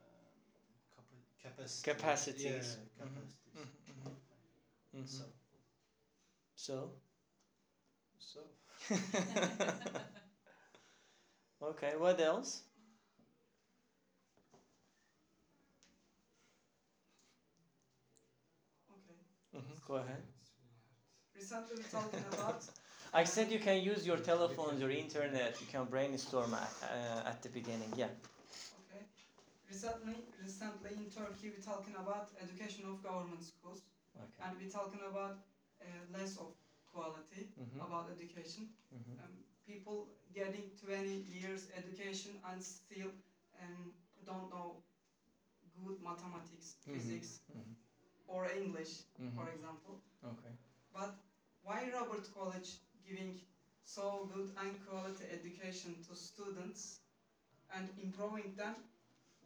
capa- 0.96 1.26
capacity. 1.44 1.92
Capacities. 1.92 2.78
Yeah, 2.98 3.06
Mhm. 3.06 3.08
capacities. 3.14 3.68
Mhm. 4.94 5.18
So, 5.18 5.24
So. 6.56 6.92
so 8.20 8.42
okay, 11.62 11.96
what 11.98 12.20
else? 12.22 12.64
Okay. 18.90 19.20
Mhm, 19.54 19.75
Go 19.88 19.96
ahead. 19.96 20.24
Recently 21.36 21.76
we're 21.78 21.84
talking 22.00 22.24
about 22.34 22.64
I 23.14 23.24
said 23.24 23.52
you 23.52 23.60
can 23.60 23.82
use 23.82 24.06
your 24.06 24.18
telephones 24.18 24.80
your 24.82 24.90
internet. 25.06 25.56
You 25.62 25.68
can 25.68 25.86
brainstorm 25.86 26.54
at, 26.54 26.74
uh, 26.84 27.30
at 27.30 27.42
the 27.44 27.50
beginning. 27.50 27.92
Yeah. 27.96 28.08
okay. 28.80 29.06
Recently 29.68 30.16
recently 30.42 30.92
in 30.96 31.10
Turkey 31.10 31.50
we're 31.50 31.62
talking 31.74 31.96
about 31.96 32.30
education 32.42 32.86
of 32.86 33.02
government 33.02 33.44
schools 33.44 33.82
Okay. 34.18 34.44
and 34.44 34.58
we're 34.58 34.70
talking 34.70 35.02
about 35.02 35.38
uh, 35.82 35.86
less 36.12 36.38
of 36.38 36.52
quality 36.92 37.50
Mhm. 37.58 37.82
about 37.82 38.10
education. 38.10 38.70
Mhm. 38.94 39.20
Um, 39.20 39.44
people 39.66 40.08
getting 40.34 40.70
20 40.82 41.24
years 41.40 41.68
education 41.76 42.40
and 42.44 42.64
still 42.64 43.12
um, 43.62 43.94
don't 44.26 44.50
know 44.50 44.82
good 45.78 46.02
mathematics, 46.02 46.76
Mhm. 46.88 46.94
physics, 46.94 47.40
Mhm. 47.54 47.76
Or 48.28 48.48
English, 48.52 48.94
for 49.36 49.46
Mhm. 49.46 49.54
example. 49.56 50.02
Okay. 50.24 50.54
But 50.94 51.16
why 51.64 51.90
Robert 51.94 52.26
College 52.34 52.70
giving 53.06 53.40
so 53.84 54.30
good 54.34 54.50
and 54.58 54.86
quality 54.88 55.26
education 55.32 55.96
to 56.08 56.16
students 56.16 57.00
and 57.76 57.90
improving 57.98 58.56
them? 58.56 58.76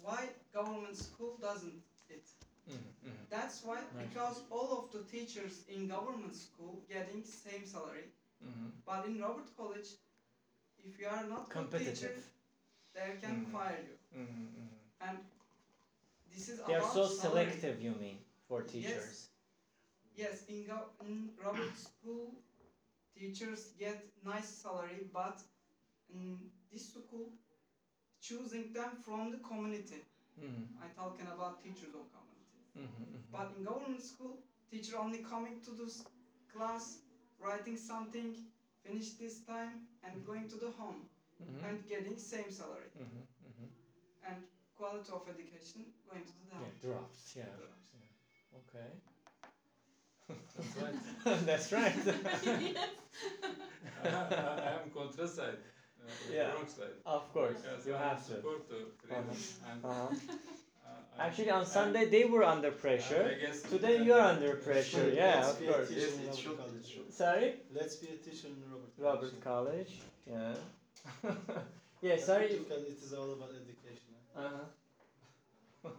Why 0.01 0.29
government 0.53 0.97
school 0.97 1.37
doesn't 1.37 1.83
it? 2.09 2.25
Mhm. 2.67 2.93
Mhm. 3.03 3.29
That's 3.29 3.63
why 3.63 3.79
Right. 3.81 4.09
because 4.09 4.43
all 4.49 4.69
of 4.79 4.91
the 4.91 5.03
teachers 5.03 5.63
in 5.67 5.87
government 5.87 6.35
school 6.35 6.81
getting 6.87 7.23
same 7.23 7.65
salary, 7.65 8.07
Mhm. 8.41 8.71
but 8.85 9.05
in 9.05 9.19
Robert 9.21 9.55
College, 9.57 9.89
if 10.77 10.99
you 10.99 11.07
are 11.07 11.25
not 11.27 11.49
good 11.49 11.71
teacher, 11.71 12.13
they 12.93 13.17
can 13.21 13.45
Mhm. 13.45 13.51
fire 13.51 13.81
you. 13.89 13.97
Mhm. 14.19 14.47
Mhm. 14.57 14.69
And 15.01 15.17
this 16.31 16.49
is 16.49 16.59
They 16.65 16.75
are 16.75 16.81
so 16.81 17.05
salary. 17.07 17.45
selective. 17.45 17.81
You 17.81 17.91
mean 17.95 18.19
for 18.49 18.63
teachers? 18.63 19.29
Yes, 20.15 20.43
in, 20.49 20.65
go- 20.67 20.89
in 21.05 21.29
Robert 21.43 21.77
school, 21.77 22.33
teachers 23.17 23.73
get 23.79 24.03
nice 24.25 24.49
salary, 24.49 25.07
but 25.13 25.41
in 26.13 26.37
this 26.73 26.89
school, 26.89 27.29
choosing 28.21 28.73
them 28.73 28.91
from 29.05 29.31
the 29.31 29.37
community. 29.37 30.01
Mhm. 30.39 30.67
I 30.83 30.87
talking 30.95 31.27
about 31.27 31.63
teachers 31.63 31.93
of 31.95 32.05
community. 32.15 32.59
Mhm. 32.75 33.05
Mhm. 33.05 33.31
But 33.31 33.47
in 33.57 33.63
government 33.63 34.01
school, 34.03 34.43
teacher 34.71 34.97
only 34.97 35.19
coming 35.23 35.61
to 35.61 35.71
this 35.71 36.03
class, 36.53 36.99
writing 37.39 37.77
something, 37.77 38.35
finish 38.83 39.09
this 39.21 39.41
time, 39.45 39.87
and 40.03 40.25
going 40.25 40.47
to 40.49 40.57
the 40.57 40.71
home 40.71 41.09
Mhm. 41.41 41.63
and 41.69 41.87
getting 41.87 42.17
same 42.17 42.51
salary. 42.51 42.89
Mhm. 42.95 43.27
Mhm. 43.49 43.69
And 44.23 44.47
quality 44.75 45.11
of 45.11 45.27
education 45.29 45.93
going 46.09 46.25
to 46.25 46.33
the 46.39 46.45
down. 46.51 46.61
Yeah, 46.63 46.79
drops. 46.81 47.35
Yeah. 47.35 47.45
Drops. 47.45 47.78
Yeah. 48.51 48.59
Okay. 48.59 48.89
That's 50.57 50.75
right. 50.81 50.95
That's 51.45 51.71
right. 51.71 51.93
yes. 52.05 52.75
I, 54.03 54.07
I, 54.07 54.55
I 54.67 54.71
am 54.81 54.89
contra 54.93 55.27
side. 55.27 55.57
Uh, 56.01 56.11
Yeah. 56.33 56.51
Wrong 56.53 56.67
side. 56.67 56.95
of 57.05 57.31
course, 57.33 57.57
Yes, 57.63 57.85
you 57.85 57.95
I 57.95 57.97
have 58.09 58.17
to. 58.27 58.33
support 58.35 58.67
the 58.69 58.79
Uh-huh. 59.13 60.07
uh, 60.85 60.89
Actually, 61.19 61.49
on 61.49 61.61
I- 61.61 61.65
Sunday 61.65 62.05
they 62.05 62.23
were 62.25 62.43
under 62.43 62.69
I 62.69 62.71
pressure. 62.71 63.23
guess 63.41 63.61
Today 63.61 63.97
you 64.03 64.13
are 64.13 64.21
under 64.33 64.55
pressure. 64.55 65.07
Yeah, 65.09 65.49
of 65.49 65.57
course. 65.65 65.89
teacher 65.89 65.99
Yes, 65.99 66.17
in 66.17 66.23
it 66.29 66.35
should- 66.35 67.13
Sorry, 67.13 67.55
Let's 67.73 67.95
be 67.95 68.07
a 68.07 68.17
teacher 68.25 68.47
in 68.47 68.57
Robert. 68.71 68.93
Robert 68.97 69.33
College. 69.43 69.43
College. 69.43 69.93
Yeah. 70.25 70.53
yeah. 72.01 72.17
Sorry. 72.17 72.47
Because 72.63 72.83
it 72.93 72.97
is 73.05 73.13
all 73.13 73.31
about 73.33 73.51
education. 73.63 74.13
Uh 74.35 74.49
huh. 74.55 75.89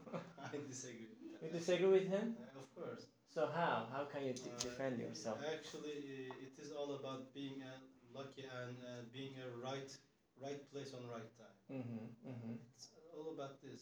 I 0.52 0.56
disagree. 0.68 1.09
With 1.40 1.52
You 1.52 1.58
disagree 1.58 1.86
with 1.88 2.08
him? 2.08 2.36
Uh, 2.38 2.58
of 2.58 2.74
course. 2.74 3.02
So 3.34 3.46
how? 3.46 3.86
How 3.92 4.04
can 4.04 4.24
you 4.24 4.32
d- 4.32 4.50
Uh, 4.50 4.58
defend 4.62 4.98
yourself? 4.98 5.38
Actually, 5.56 6.28
it 6.46 6.52
is 6.58 6.70
all 6.70 6.90
about 6.98 7.32
being 7.32 7.62
uh, 7.62 7.78
lucky 8.12 8.42
and 8.42 8.76
uh, 8.82 9.02
being 9.12 9.32
a 9.38 9.46
right, 9.66 9.88
right 10.36 10.60
place 10.70 10.92
on 10.92 11.06
right 11.06 11.30
time. 11.36 11.56
Mm-hmm, 11.72 12.04
mm-hmm. 12.30 12.54
It's 12.74 12.88
all 13.14 13.30
about 13.30 13.60
this. 13.62 13.80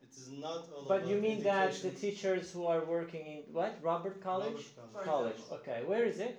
It 0.00 0.10
is 0.16 0.28
not 0.28 0.68
all 0.72 0.86
about 0.86 0.88
But 0.88 1.06
you 1.08 1.16
mean 1.20 1.42
that 1.42 1.72
the 1.82 1.90
teachers 1.90 2.50
who 2.52 2.64
are 2.66 2.82
working 2.84 3.26
in 3.26 3.38
what 3.52 3.72
Robert 3.82 4.20
College? 4.22 4.60
Robert 4.76 4.92
For 4.92 5.04
College. 5.04 5.40
Okay. 5.56 5.82
Where 5.84 6.04
is 6.04 6.18
it? 6.20 6.34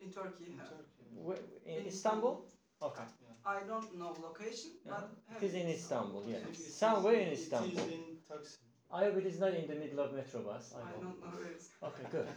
In 0.00 0.10
Turkey, 0.10 0.46
In 0.46 0.58
Turkey. 0.58 1.06
Where, 1.26 1.38
in 1.66 1.80
In 1.80 1.86
Istanbul? 1.86 2.34
Okay. 2.82 3.02
I 3.44 3.60
don't 3.70 3.90
know 3.98 4.12
location, 4.28 4.70
Yeah. 4.84 4.92
but 4.92 5.10
It 5.36 5.42
is 5.48 5.54
in 5.54 5.68
Istanbul. 5.68 6.22
Yeah. 6.26 6.36
It 6.36 6.56
is- 6.56 6.74
Somewhere 6.74 7.14
in 7.24 7.28
Istanbul. 7.38 7.78
is 7.78 7.92
in 7.96 8.04
Taksim. 8.30 8.67
I 8.90 9.04
hope 9.04 9.16
it 9.18 9.26
is 9.26 9.38
not 9.38 9.54
in 9.54 9.66
the 9.66 9.74
middle 9.74 10.00
of 10.00 10.12
Metrobus. 10.12 10.74
I 10.74 10.80
I 10.80 10.90
don't 11.02 11.20
know 11.22 11.30
where 11.36 11.46
it's. 11.52 11.68
Okay, 11.88 12.04
good. 12.10 12.28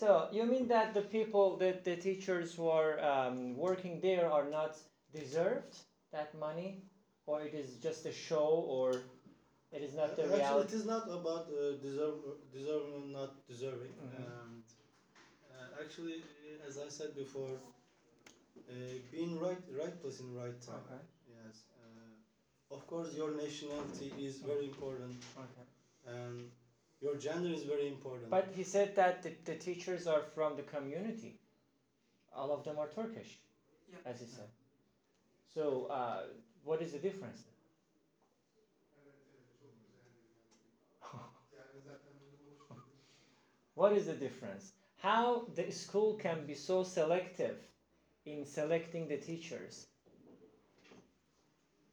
so 0.00 0.28
you 0.32 0.44
mean 0.46 0.66
that 0.68 0.94
the 0.94 1.02
people, 1.02 1.56
the, 1.56 1.74
the 1.84 1.96
teachers 1.96 2.54
who 2.54 2.68
are 2.68 2.92
um, 3.12 3.56
working 3.56 4.00
there 4.00 4.30
are 4.30 4.44
not 4.48 4.76
deserved 5.12 5.74
that 6.12 6.34
money, 6.38 6.70
or 7.26 7.42
it 7.42 7.54
is 7.54 7.76
just 7.76 8.06
a 8.06 8.12
show, 8.12 8.48
or 8.76 8.92
it 9.72 9.82
is 9.82 9.94
not 9.94 10.16
the 10.16 10.22
Actually, 10.22 10.40
it 10.40 10.44
reality? 10.44 10.76
is 10.76 10.86
not 10.86 11.04
about 11.08 11.44
uh, 11.50 11.72
deserve, 11.82 12.16
deserving 12.52 12.92
or 13.00 13.06
not 13.20 13.30
deserving. 13.48 13.92
Mhm. 14.02 14.14
And 14.24 14.62
uh, 15.52 15.82
actually, 15.82 16.22
as 16.68 16.78
I 16.78 16.88
said 16.88 17.14
before, 17.16 17.54
uh, 18.68 18.72
being 19.10 19.38
right, 19.40 19.62
right 19.80 19.96
place 20.00 20.20
in 20.20 20.34
right 20.34 20.58
time. 20.60 20.82
Okay. 20.86 21.02
Yes. 21.28 21.54
Uh, 21.80 22.74
of 22.74 22.86
course, 22.86 23.14
your 23.14 23.30
nationality 23.32 24.12
is 24.18 24.38
very 24.38 24.66
important, 24.66 25.14
Okay. 25.36 25.66
And 26.06 26.50
your 27.00 27.16
gender 27.16 27.48
is 27.52 27.64
very 27.64 27.88
important. 27.88 28.30
But 28.30 28.48
he 28.54 28.62
said 28.62 28.94
that 28.96 29.22
the, 29.22 29.32
the 29.44 29.54
teachers 29.54 30.06
are 30.06 30.22
from 30.34 30.56
the 30.56 30.62
community. 30.62 31.40
All 32.34 32.52
of 32.52 32.64
them 32.64 32.78
are 32.78 32.88
Turkish, 32.88 33.38
Yeah. 33.90 33.98
as 34.10 34.20
he 34.20 34.26
said. 34.26 34.48
So, 35.54 35.86
uh, 35.90 36.22
what 36.64 36.80
is 36.80 36.92
the 36.92 36.98
difference? 36.98 37.42
what 43.74 43.92
is 43.92 44.06
the 44.06 44.14
difference? 44.14 44.72
How 44.96 45.46
the 45.54 45.70
school 45.70 46.14
can 46.14 46.46
be 46.46 46.54
so 46.54 46.82
selective 46.84 47.58
in 48.24 48.46
selecting 48.46 49.08
the 49.08 49.16
teachers 49.16 49.86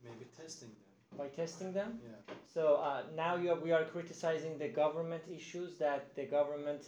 maybe 0.04 0.26
testing 0.38 0.70
them. 0.70 0.89
By 1.20 1.28
testing 1.28 1.74
them? 1.74 2.00
Yeah. 2.04 2.36
So 2.54 2.76
uh, 2.76 3.02
now 3.16 3.36
you 3.36 3.52
are, 3.52 3.60
we 3.60 3.72
are 3.72 3.84
criticizing 3.86 4.58
the 4.58 4.70
government 4.70 5.24
issues 5.30 5.78
that 5.80 6.16
the 6.16 6.26
government 6.26 6.88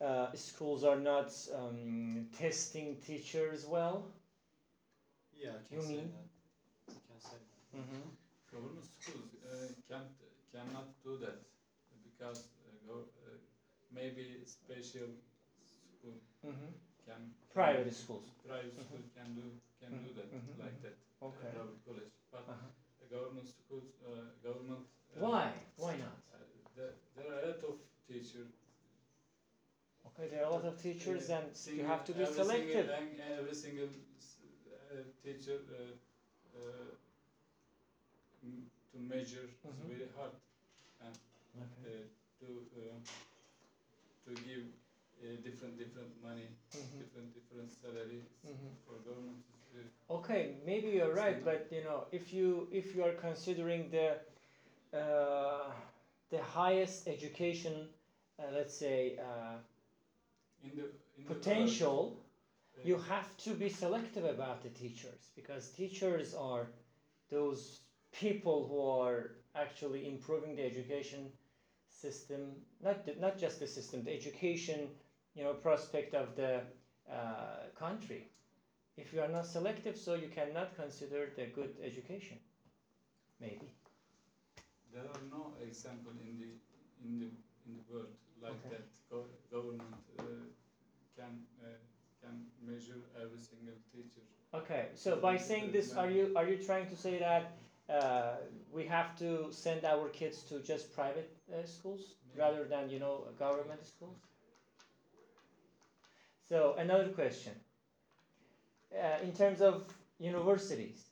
uh, 0.00 0.28
schools 0.34 0.84
are 0.84 0.96
not 0.98 1.32
um, 1.54 2.26
testing 2.38 2.96
teachers 3.06 3.66
well. 3.66 4.04
Yeah. 5.32 5.50
I 5.58 5.62
can 5.68 5.76
You 5.76 5.82
say 5.82 5.94
mean? 5.94 6.08
that. 6.12 6.28
You 6.94 7.00
can 7.08 7.20
say 7.20 7.38
that. 7.38 7.78
Mm-hmm. 7.78 8.04
Government 8.52 8.86
schools 8.98 9.30
uh, 9.44 9.68
can't 9.90 10.12
cannot 10.52 10.86
do 11.04 11.18
that 11.24 11.38
because 12.04 12.38
uh, 12.64 12.72
go, 12.88 12.96
uh, 13.26 13.36
maybe 13.92 14.42
special 14.46 15.08
school 15.92 16.16
Mm-hmm. 16.46 16.72
can 17.06 17.22
Private 17.52 17.92
schools. 17.94 18.26
private 18.46 18.78
school 18.86 19.04
can 19.16 19.34
do 19.34 19.46
can 19.80 19.92
do 20.04 20.10
that 20.18 20.28
Mhm, 20.32 20.54
like 20.64 20.78
that. 20.82 20.96
Okay. 21.22 21.48
Uh, 21.48 21.52
private 21.54 21.80
college, 21.86 22.12
but 22.32 22.44
Uh-huh. 22.48 22.77
Uh, 23.10 23.16
government 23.16 23.48
schools, 23.48 23.84
government. 24.44 24.80
Why? 25.18 25.52
Why 25.76 25.92
not? 25.96 26.18
Uh, 26.32 26.38
the, 26.76 26.90
there 27.16 27.32
are 27.32 27.42
a 27.42 27.46
lot 27.48 27.64
of 27.64 27.76
teachers. 28.06 28.48
Okay, 30.06 30.28
there 30.30 30.44
are 30.44 30.50
a 30.50 30.54
lot 30.54 30.64
of 30.64 30.82
teachers, 30.82 31.30
and 31.30 31.44
single, 31.52 31.84
you 31.84 31.88
have 31.88 32.04
to 32.04 32.12
be 32.12 32.22
every 32.22 32.34
selective. 32.34 32.86
Single, 32.86 33.38
every 33.38 33.54
single 33.54 33.88
teacher 35.24 35.58
to 38.92 38.98
measure 38.98 39.46
mm 39.46 39.50
-hmm. 39.62 39.68
is 39.68 39.76
mm-hmm. 39.76 39.88
very 39.88 40.08
hard, 40.16 40.34
and 41.04 41.16
okay. 41.64 42.00
to 42.40 42.46
to 44.24 44.30
give 44.48 44.64
different 45.46 45.74
different 45.78 46.12
money, 46.22 46.48
mm 46.48 46.80
-hmm. 46.80 46.98
different 47.02 47.28
different 47.34 47.70
salaries 47.82 48.28
mm 48.44 48.54
-hmm. 48.56 48.72
for 48.84 48.94
government. 49.08 49.47
Okay, 50.10 50.54
maybe 50.64 50.88
you're 50.88 51.14
right, 51.14 51.44
but 51.44 51.68
you 51.70 51.84
know, 51.84 52.04
if 52.12 52.32
you 52.32 52.68
if 52.72 52.94
you 52.94 53.04
are 53.04 53.12
considering 53.12 53.90
the 53.90 54.16
uh, 54.98 55.70
the 56.30 56.42
highest 56.42 57.08
education, 57.08 57.88
uh, 58.38 58.44
let's 58.54 58.74
say 58.74 59.18
uh, 59.18 59.56
in 60.64 60.70
the 60.76 60.84
in 61.18 61.24
potential, 61.24 62.16
the 62.74 62.88
you 62.88 62.96
have 62.96 63.36
to 63.36 63.50
be 63.50 63.68
selective 63.68 64.24
about 64.24 64.62
the 64.62 64.70
teachers 64.70 65.30
because 65.36 65.68
teachers 65.70 66.34
are 66.34 66.66
those 67.30 67.80
people 68.12 68.66
who 68.68 68.80
are 68.80 69.32
actually 69.54 70.08
improving 70.08 70.56
the 70.56 70.64
education 70.64 71.30
system, 71.90 72.40
not 72.82 73.04
the, 73.04 73.14
not 73.20 73.36
just 73.36 73.60
the 73.60 73.66
system, 73.66 74.04
the 74.04 74.14
education, 74.14 74.88
you 75.34 75.44
know, 75.44 75.52
prospect 75.52 76.14
of 76.14 76.34
the 76.36 76.60
uh, 77.12 77.68
country. 77.78 78.28
If 78.98 79.12
you 79.12 79.20
are 79.22 79.28
not 79.28 79.46
selective, 79.46 79.96
so 79.96 80.14
you 80.14 80.28
cannot 80.28 80.74
consider 80.76 81.30
the 81.36 81.46
good 81.46 81.74
education. 81.82 82.38
Maybe. 83.40 83.72
There 84.92 85.04
are 85.04 85.22
no 85.30 85.54
example 85.62 86.12
in 86.28 86.38
the 86.40 86.50
in 87.04 87.18
the 87.20 87.28
in 87.66 87.76
the 87.78 87.84
world 87.92 88.12
like 88.42 88.52
Okay. 88.52 88.70
that. 88.70 88.84
Go- 89.10 89.30
government 89.50 89.94
uh, 90.18 90.24
can 91.16 91.32
uh, 91.64 91.68
can 92.22 92.34
measure 92.60 93.00
every 93.22 93.38
single 93.38 93.78
teacher. 93.92 94.20
Okay, 94.52 94.88
so 94.94 95.16
by 95.16 95.36
saying 95.36 95.72
this, 95.72 95.94
are 95.94 96.10
you 96.10 96.32
are 96.36 96.46
you 96.48 96.56
trying 96.56 96.86
to 96.88 96.96
say 96.96 97.18
that 97.18 97.52
uh, 97.88 98.36
we 98.72 98.84
have 98.86 99.16
to 99.18 99.48
send 99.52 99.84
our 99.84 100.08
kids 100.08 100.42
to 100.50 100.60
just 100.60 100.94
private 100.94 101.30
uh, 101.52 101.64
schools 101.64 102.16
rather 102.36 102.64
than 102.64 102.90
you 102.90 102.98
know 102.98 103.24
government 103.38 103.86
schools? 103.86 104.18
So 106.48 106.74
another 106.78 107.08
question. 107.08 107.52
Uh, 108.92 109.22
in 109.22 109.32
terms 109.32 109.60
of 109.60 109.84
universities, 110.18 111.08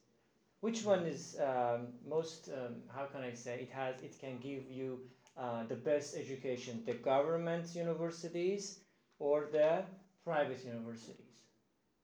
which 0.61 0.85
one 0.85 1.05
is 1.07 1.37
um, 1.41 1.89
most? 2.09 2.49
Um, 2.49 2.77
how 2.95 3.05
can 3.05 3.23
I 3.23 3.35
say 3.35 3.61
it 3.61 3.71
has? 3.71 4.01
It 4.03 4.19
can 4.19 4.39
give 4.39 4.71
you 4.71 5.01
uh, 5.37 5.65
the 5.65 5.77
best 5.77 6.17
education: 6.17 6.83
the 6.87 6.95
government 6.95 7.75
universities 7.75 8.81
or 9.19 9.49
the 9.53 9.85
private 10.25 10.65
universities. 10.65 11.37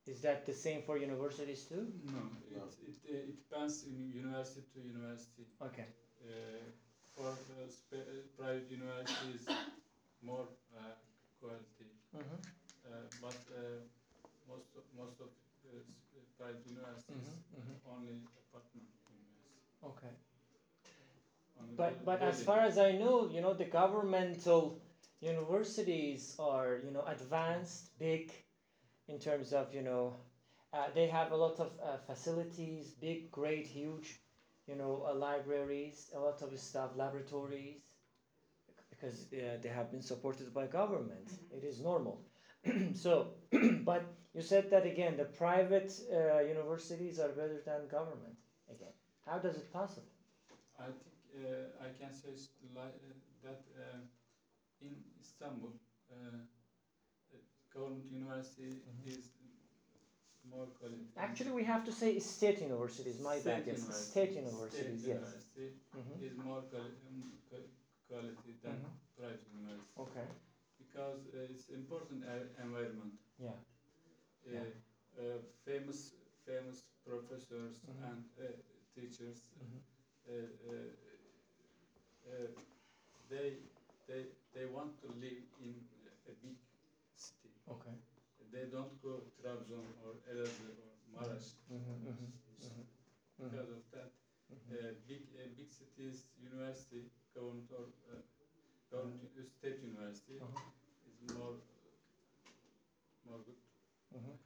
Is 0.06 0.20
that 0.22 0.44
the 0.46 0.52
same 0.52 0.82
for 0.82 0.98
universities 0.98 1.64
too? 1.64 1.86
No, 2.04 2.12
No. 2.56 2.64
it 2.86 2.94
it, 3.08 3.14
it 3.14 3.36
depends 3.36 3.84
in 3.84 4.10
university 4.12 4.66
to 4.74 4.80
university. 4.80 5.46
Okay. 5.62 5.86
Uh, 6.20 6.32
for 7.16 7.28
uh, 7.28 7.98
private 8.38 8.70
universities, 8.70 9.46
more 10.22 10.46
uh, 10.76 10.94
quality. 11.40 11.88
Mm-hmm. 12.16 12.40
Uh, 12.84 13.06
but 13.20 13.38
uh, 13.56 13.80
most 14.48 14.68
of, 14.76 14.84
most 14.96 15.20
of 15.20 15.28
s- 15.78 16.26
private 16.36 16.64
universities 16.66 17.40
Mm-hmm. 17.54 17.76
only 17.92 18.22
apartment 18.36 18.86
university. 19.08 19.60
Okay. 19.82 20.12
Only 21.58 21.74
But 21.76 21.94
buil- 21.96 22.04
but 22.04 22.20
as 22.22 22.42
far 22.42 22.60
as 22.60 22.78
I 22.78 22.92
know, 22.92 23.26
you 23.26 23.40
know, 23.40 23.52
the 23.54 23.64
governmental 23.64 24.80
universities 25.20 26.36
are 26.38 26.76
you 26.84 26.90
know 26.90 27.02
advanced, 27.06 27.96
big, 27.98 28.32
in 29.08 29.18
terms 29.18 29.52
of 29.52 29.72
you 29.74 29.82
know, 29.82 30.14
uh, 30.72 30.90
they 30.94 31.06
have 31.08 31.32
a 31.32 31.36
lot 31.36 31.58
of 31.60 31.70
uh, 31.80 31.96
facilities, 31.98 32.92
big, 32.92 33.30
great, 33.30 33.66
huge, 33.66 34.20
you 34.66 34.76
know, 34.76 35.04
uh, 35.06 35.14
libraries, 35.14 36.10
a 36.14 36.20
lot 36.20 36.42
of 36.42 36.58
stuff, 36.58 36.90
laboratories, 36.96 37.80
because 38.90 39.26
uh, 39.32 39.56
they 39.60 39.68
have 39.68 39.90
been 39.90 40.02
supported 40.02 40.52
by 40.52 40.66
government. 40.66 41.28
It 41.50 41.64
is 41.64 41.80
normal. 41.80 42.22
so, 42.94 43.28
but 43.84 44.04
you 44.34 44.42
said 44.42 44.70
that 44.70 44.86
again, 44.86 45.16
the 45.16 45.24
private 45.24 45.92
uh, 46.12 46.40
universities 46.40 47.18
are 47.18 47.28
better 47.28 47.60
than 47.64 47.88
government. 47.88 48.36
Again, 48.70 48.92
how 49.26 49.38
does 49.38 49.56
it 49.56 49.72
possible? 49.72 50.08
I 50.78 50.86
think 50.86 51.16
uh, 51.36 51.84
I 51.86 51.88
can 51.98 52.12
say 52.12 52.30
uh, 52.76 52.80
that 53.42 53.60
uh, 53.78 53.98
in 54.80 54.96
Istanbul, 55.20 55.72
uh, 56.10 56.14
uh, 57.34 57.38
government 57.74 58.06
university 58.10 58.70
Mhm. 58.88 59.06
is 59.08 59.24
more 60.44 60.66
quality. 60.78 61.06
Actually, 61.16 61.52
we 61.52 61.64
have 61.64 61.84
to 61.84 61.92
say 61.92 62.18
state 62.18 62.60
universities. 62.60 63.18
My 63.20 63.36
bad. 63.36 63.42
State 63.42 63.66
Yes, 63.66 63.76
university. 63.78 64.10
state 64.10 64.32
universities. 64.42 65.00
State 65.00 65.08
yes. 65.08 65.18
university 65.20 65.68
hmm 65.94 66.24
is 66.26 66.36
more 66.48 66.60
quali- 66.70 66.98
um, 67.10 67.32
quality 68.08 68.52
than 68.62 68.76
Mhm. 68.78 68.90
private 69.16 69.42
university 69.52 70.02
Okay. 70.04 70.26
Because 70.92 71.26
uh, 71.34 71.38
it's 71.50 71.68
important 71.68 72.22
e- 72.24 72.62
environment. 72.62 73.14
Yeah. 73.38 73.56
Uh, 74.46 74.50
Yeah. 74.50 74.64
uh, 75.18 75.38
famous 75.64 76.12
famous 76.46 76.84
professors 77.04 77.80
Mhm. 77.86 78.04
and 78.08 78.24
uh, 78.38 78.52
teachers 78.94 79.48
uh, 80.28 80.32
uh, 80.32 80.90
uh, 82.26 82.48
they 83.28 83.58
they 84.06 84.26
they 84.54 84.64
want 84.66 85.00
to 85.00 85.08
live 85.08 85.42
in 85.58 85.84
a 86.28 86.32
big 86.42 86.56
city. 87.14 87.50
Okay. 87.68 87.94
They 88.52 88.64
don't 88.66 89.00
go 89.02 89.22
Trabzon 89.40 89.86
or 90.04 90.12
Elazığ 90.30 90.70
or 90.84 90.92
Maraş. 91.12 91.56
Mm-hmm, 91.70 92.08
mm-hmm, 92.08 92.82
Because 93.38 93.70
of 93.70 93.82
that, 93.92 94.10
uh, 94.70 94.92
big 95.08 95.22
uh, 95.36 95.48
big 95.56 95.70
cities 95.70 96.26
university, 96.36 97.08
government 97.34 97.70
or 97.70 97.84
uh, 98.10 98.20
government 98.90 99.22
u- 99.34 99.44
state 99.58 99.78
university 99.82 100.38
Uh-huh. 100.40 100.60
More 101.34 101.54
more 103.28 103.38
good. 103.46 103.58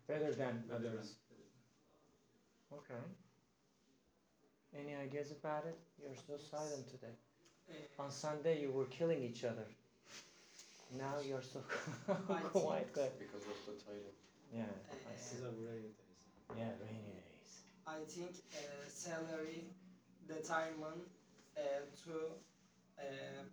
Better 0.07 0.33
than 0.35 0.63
better 0.69 0.75
others. 0.89 1.15
than- 2.71 2.79
Okay. 2.79 3.03
Any 4.79 4.95
ideas 4.95 5.31
about 5.33 5.65
it? 5.67 5.79
You're 6.03 6.17
so 6.27 6.37
silent 6.37 6.89
today. 6.89 7.15
On 7.99 8.11
Sunday, 8.11 8.61
you 8.61 8.71
were 8.71 8.85
killing 8.87 9.23
each 9.23 9.45
other. 9.45 9.67
Now 10.97 11.15
you're 11.27 11.43
so 11.43 11.61
quiet. 12.53 12.93
Good. 12.93 13.19
because 13.19 13.43
of 13.43 13.59
the 13.67 13.73
title. 13.85 14.13
Yeah. 14.53 14.63
I 14.65 14.95
Uh, 15.15 15.17
see. 15.19 15.37
These 15.37 15.45
are 15.45 15.51
rainy 15.51 15.93
days. 15.99 16.59
Yeah, 16.59 16.73
rainy 16.85 17.15
days. 17.23 17.51
I 17.87 17.99
think 18.05 18.33
uh, 18.55 18.89
salary 18.89 19.65
determine 20.29 21.01
uh, 21.57 21.61
to 22.05 22.15
uh, 22.99 23.03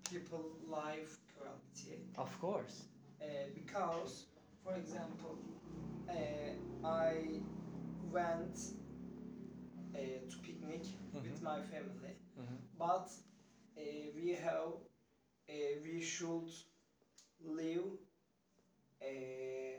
people 0.10 0.44
life 0.68 1.18
quality 1.38 1.98
Of 2.18 2.32
course. 2.40 2.84
Uh, 3.24 3.48
because, 3.56 4.26
for 4.64 4.76
example, 4.76 5.40
uh, 6.10 6.14
I 6.84 7.42
went 8.02 8.58
uh, 9.96 10.00
to 10.30 10.38
picnic 10.42 10.84
with 11.14 11.40
Mhm. 11.40 11.44
my 11.44 11.62
family, 11.62 12.16
Mhm. 12.38 12.60
but 12.78 13.08
uh, 13.78 13.82
we 14.16 14.30
have 14.34 14.74
uh, 15.50 15.76
we 15.84 16.02
should 16.02 16.50
leave 17.42 17.92
uh, 19.02 19.78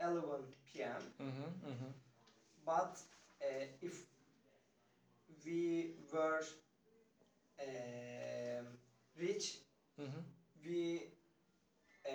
11 0.00 0.82
p.m. 0.82 1.02
Mm-hmm, 1.20 1.68
mm-hmm. 1.68 1.90
But 2.64 3.02
uh, 3.42 3.66
if 3.80 4.04
we 5.44 5.90
were 6.10 6.42
um, 7.60 8.66
rich, 9.16 9.58
Mm-hmm. 10.00 10.20
we 10.64 11.06
uh, 12.08 12.12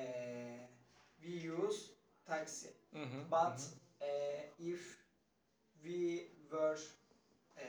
we 1.24 1.30
use 1.32 1.92
taxi. 2.28 2.70
Mm-hmm. 2.96 3.22
But 3.30 3.60
uh, 4.02 4.06
if 4.60 4.98
we 5.84 6.28
were 6.52 6.78
um, 7.60 7.66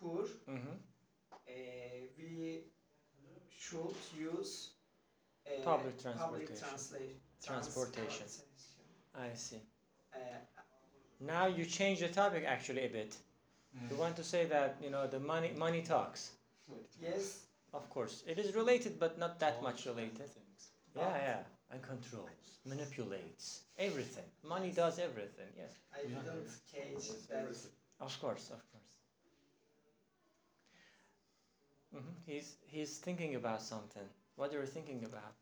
poor, 0.00 0.24
Mm-hmm. 0.48 0.76
uh, 1.48 1.52
we 2.18 2.64
should 3.58 3.94
use 4.18 4.70
uh, 5.46 5.62
Public 5.64 5.96
public 6.02 6.46
transportation. 6.48 6.56
transla- 6.56 7.44
Transportation. 7.46 8.26
transportation. 8.26 8.44
I 9.14 9.34
see. 9.34 9.60
Uh, 10.14 10.18
Now 11.20 11.46
you 11.46 11.64
change 11.64 12.00
the 12.00 12.08
topic 12.08 12.44
actually 12.46 12.84
a 12.84 12.88
bit. 12.88 13.16
You 13.90 13.96
want 13.96 14.16
to 14.16 14.24
say 14.24 14.46
that 14.46 14.76
you 14.82 14.90
know 14.90 15.06
the 15.08 15.18
money 15.18 15.50
money 15.58 15.82
talks. 15.82 16.30
yes, 17.00 17.46
Of 17.72 17.88
course, 17.90 18.22
it 18.26 18.38
is 18.38 18.54
related, 18.54 18.98
but 19.00 19.18
not 19.18 19.38
that 19.40 19.62
much 19.62 19.86
related. 19.86 20.30
Yeah, 20.96 21.16
yeah. 21.16 21.42
And 21.70 21.82
controls, 21.82 22.28
manipulates 22.64 23.62
everything. 23.78 24.24
Money 24.48 24.70
does 24.70 24.98
everything. 24.98 25.50
Yes. 25.56 25.72
I 25.92 26.06
don't 26.06 26.48
change 26.72 27.08
that. 27.28 27.48
Of 28.00 28.20
course, 28.20 28.50
of 28.50 28.62
course. 28.70 28.94
Mm 31.94 32.00
-hmm. 32.00 32.14
He's 32.26 32.56
he's 32.66 32.98
thinking 33.00 33.36
about 33.36 33.62
something. 33.62 34.08
What 34.36 34.50
are 34.52 34.58
you 34.58 34.66
thinking 34.66 35.04
about? 35.04 35.34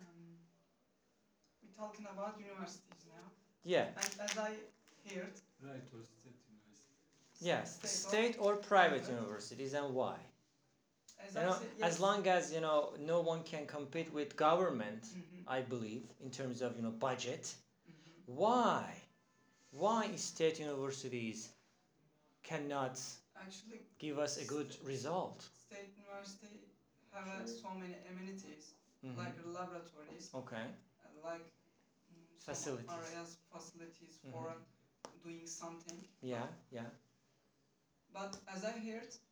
Um, 0.00 0.38
we're 1.62 1.76
talking 1.76 2.06
about 2.06 2.38
universities 2.38 3.04
now. 3.16 3.26
Yeah. 3.64 3.86
And 3.86 4.20
as 4.20 4.36
I 4.36 4.50
heard. 5.14 5.34
Right 5.62 5.86
or 5.94 6.04
state 6.04 6.38
universities. 6.48 7.40
Yes, 7.40 7.76
state, 7.76 8.08
state 8.08 8.36
or, 8.38 8.52
or 8.52 8.56
private 8.56 9.08
universities, 9.08 9.74
and 9.74 9.94
why? 9.94 10.16
As 11.26 11.34
You 11.34 11.40
know, 11.42 11.52
said, 11.54 11.68
as 11.82 12.00
long 12.00 12.26
as 12.26 12.52
you 12.52 12.60
know 12.60 12.92
no 12.98 13.20
one 13.20 13.42
can 13.42 13.66
compete 13.66 14.12
with 14.12 14.36
government, 14.36 15.02
Mhm, 15.04 15.44
I 15.48 15.60
believe, 15.62 16.04
in 16.24 16.30
terms 16.30 16.62
of 16.62 16.76
you 16.76 16.82
know 16.82 16.90
budget. 16.90 17.54
mhm. 17.88 18.22
Why? 18.26 18.84
Why 19.72 20.14
state 20.16 20.58
universities 20.60 21.50
cannot 22.42 23.00
Actually, 23.36 23.80
give 23.98 24.18
us 24.18 24.36
a 24.38 24.44
good 24.44 24.76
result? 24.84 25.48
state 25.66 25.90
university 25.96 26.60
have 27.12 27.26
uh, 27.26 27.46
so 27.46 27.70
many 27.80 27.96
amenities 28.10 28.74
Mhm. 29.04 29.16
like 29.16 29.36
laboratories 29.44 30.30
Okay. 30.34 30.66
and 31.04 31.14
like 31.24 31.46
mm, 32.12 32.44
Facilities. 32.44 32.90
areas 33.06 33.36
facilities 33.52 34.14
for 34.30 34.48
Mhm. 34.48 34.52
uh, 34.52 35.08
doing 35.24 35.46
something. 35.46 35.98
Yeah. 36.22 36.46
Yeah. 36.70 36.90
But 38.12 38.36
as 38.48 38.64
I 38.64 38.72
heard, 38.72 39.08
uh, 39.08 39.29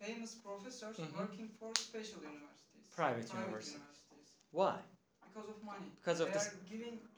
famous 0.00 0.34
professors 0.34 0.96
Mhm. 0.96 1.16
working 1.18 1.48
for 1.58 1.70
special 1.74 2.20
universities, 2.22 2.86
Private 2.96 3.32
universities. 3.32 3.74
universities, 3.74 4.28
Why? 4.52 4.78
because 5.26 5.48
of 5.48 5.62
money. 5.64 5.86
Because 6.00 6.20
of 6.20 6.32
the 6.32 6.42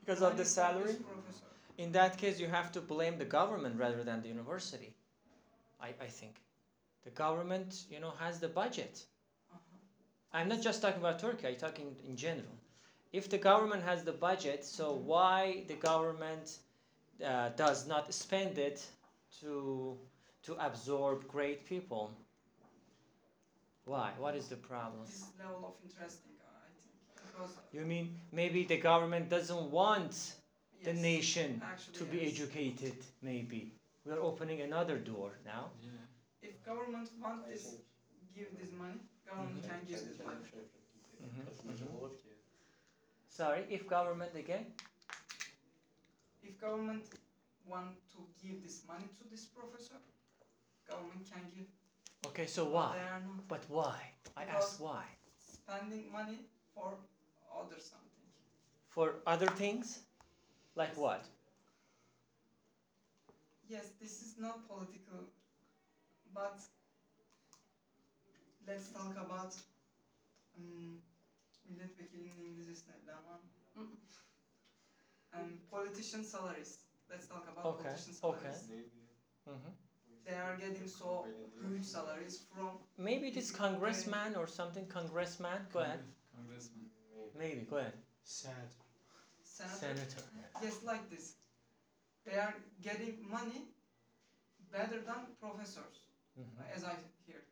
because 0.01 0.23
of 0.23 0.37
the 0.37 0.45
salary? 0.45 0.97
In 1.79 1.93
that 1.93 2.19
case, 2.19 2.39
you 2.41 2.47
have 2.49 2.71
to 2.73 2.81
blame 2.81 3.19
the 3.19 3.25
government 3.25 3.79
rather 3.79 4.03
than 4.05 4.23
the 4.23 4.29
university. 4.29 4.95
I, 5.81 5.89
I 6.01 6.07
think. 6.07 6.35
The 7.05 7.11
government, 7.11 7.85
you 7.91 8.01
know, 8.01 8.11
has 8.13 8.41
the 8.41 8.49
budget. 8.49 9.05
Uh-huh. 9.53 9.59
I'm 10.33 10.49
not 10.49 10.61
just 10.63 10.83
talking 10.83 11.01
about 11.01 11.19
Turkey, 11.19 11.49
I'm 11.49 11.57
talking 11.57 11.97
in 12.07 12.17
general. 12.17 12.57
If 13.13 13.29
the 13.29 13.39
government 13.39 13.83
has 13.85 14.05
the 14.05 14.13
budget, 14.13 14.65
so 14.65 14.93
why 14.95 15.65
the 15.69 15.75
government 15.75 16.59
uh, 17.25 17.51
does 17.51 17.87
not 17.87 18.13
spend 18.15 18.59
it 18.59 18.85
to, 19.41 19.99
to 20.45 20.55
absorb 20.65 21.27
great 21.29 21.65
people? 21.67 22.13
Why? 23.85 24.13
What 24.19 24.37
is 24.37 24.49
the 24.49 24.57
problem? 24.57 25.05
This 25.07 25.25
level 25.39 25.65
of 25.67 25.75
interesting, 25.85 26.33
uh, 26.41 26.67
I 26.67 26.71
think, 26.79 26.95
because 27.27 27.51
You 27.73 27.83
mean 27.85 28.15
maybe 28.31 28.65
the 28.65 28.77
government 28.79 29.29
doesn't 29.29 29.71
want 29.71 30.35
the 30.85 30.93
nation 30.93 31.61
actually, 31.65 31.99
to 31.99 32.05
be 32.05 32.19
yes. 32.19 32.33
educated, 32.35 32.95
maybe? 33.23 33.73
We're 34.05 34.21
opening 34.23 34.61
another 34.63 34.99
door 34.99 35.31
now. 35.45 35.71
Yeah. 35.81 35.91
If 36.49 36.65
government 36.65 37.09
want 37.21 37.47
this, 37.49 37.77
give 38.35 38.59
this 38.59 38.73
money, 38.73 38.99
government 39.27 39.63
Mhm. 39.63 39.69
can 39.69 39.81
give 39.89 40.01
this 40.09 40.19
money. 40.19 40.47
Mhm, 41.23 42.11
Sorry, 43.29 43.65
if 43.71 43.87
government 43.89 44.35
again? 44.35 44.67
If 46.43 46.61
government 46.61 47.05
want 47.65 47.97
to 48.13 48.19
give 48.43 48.63
this 48.63 48.85
money 48.87 49.09
to 49.19 49.25
this 49.31 49.47
professor, 49.47 49.99
government 50.89 51.25
can 51.31 51.45
give. 51.57 51.69
Okay, 52.27 52.47
so 52.47 52.65
why? 52.65 52.93
They 52.97 53.09
are 53.09 53.21
not 53.21 53.49
But 53.49 53.65
why? 53.69 54.13
I 54.37 54.45
Because- 54.45 54.65
asked 54.65 54.81
why. 54.81 55.05
spending 55.39 56.11
money 56.13 56.39
for 56.75 56.99
other 57.61 57.81
something. 57.81 58.29
For 58.89 59.15
other 59.27 59.47
things? 59.57 60.03
Like 60.75 60.97
what? 60.97 61.25
Yes, 63.69 63.87
this 64.01 64.23
is 64.23 64.39
not 64.39 64.69
political, 64.69 65.21
but 66.35 66.61
let's 68.67 68.89
talk 68.93 69.17
about 69.17 69.55
um, 70.59 71.03
milletvekilinin 71.69 72.37
İngilizcesi 72.45 72.91
neydi 72.91 73.13
ama 73.13 73.41
um, 75.35 75.59
politician 75.71 76.23
salaries. 76.25 76.79
Let's 77.11 77.29
talk 77.29 77.49
about 77.49 77.65
Okay, 77.67 77.83
politician 77.85 78.17
okay. 78.23 78.53
salaries. 78.53 78.93
Mhm. 79.47 79.73
They 80.27 80.35
are 80.35 80.57
getting 80.57 80.87
so 80.89 81.27
huge 81.61 81.85
salaries 81.85 82.45
from 82.55 82.71
Maybe 82.99 83.31
this 83.31 83.51
congressman 83.51 84.37
or 84.37 84.47
something, 84.47 84.87
congressman? 84.87 85.67
Go 85.73 85.81
ahead. 85.81 86.01
Congressman. 86.37 86.87
Maybe, 87.39 87.67
go 87.71 87.77
ahead. 87.79 87.93
Senator. 88.25 88.59
senator. 89.43 89.79
Senator. 89.79 90.23
Yes, 90.63 90.83
like 90.85 91.11
this. 91.11 91.35
They 92.25 92.37
are 92.37 92.55
getting 92.83 93.19
money 93.29 93.63
better 94.73 95.01
than 95.09 95.21
professors, 95.41 95.99
Mhm, 96.39 96.63
as 96.75 96.85
I 96.85 96.95
hear. 97.27 97.43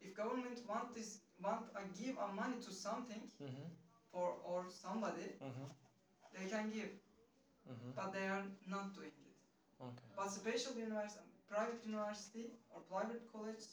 If 0.00 0.14
government 0.14 0.58
want 0.68 0.94
this, 0.94 1.20
want 1.42 1.62
uh, 1.74 1.80
give 2.00 2.16
a 2.18 2.28
money 2.32 2.58
to 2.66 2.72
something 2.72 3.22
mhm, 3.40 3.66
for 4.12 4.28
or 4.44 4.60
somebody, 4.70 5.28
mhm, 5.40 5.66
they 6.34 6.46
can 6.48 6.70
give, 6.70 6.90
mhm. 7.68 7.94
but 7.96 8.12
they 8.12 8.26
are 8.28 8.44
not 8.66 8.94
doing 8.94 9.12
it. 9.30 9.36
Okay. 9.80 10.08
But 10.16 10.30
special 10.30 10.74
university, 10.76 11.29
private 11.50 11.80
university 11.86 12.46
or 12.70 12.80
private 12.92 13.22
college 13.32 13.64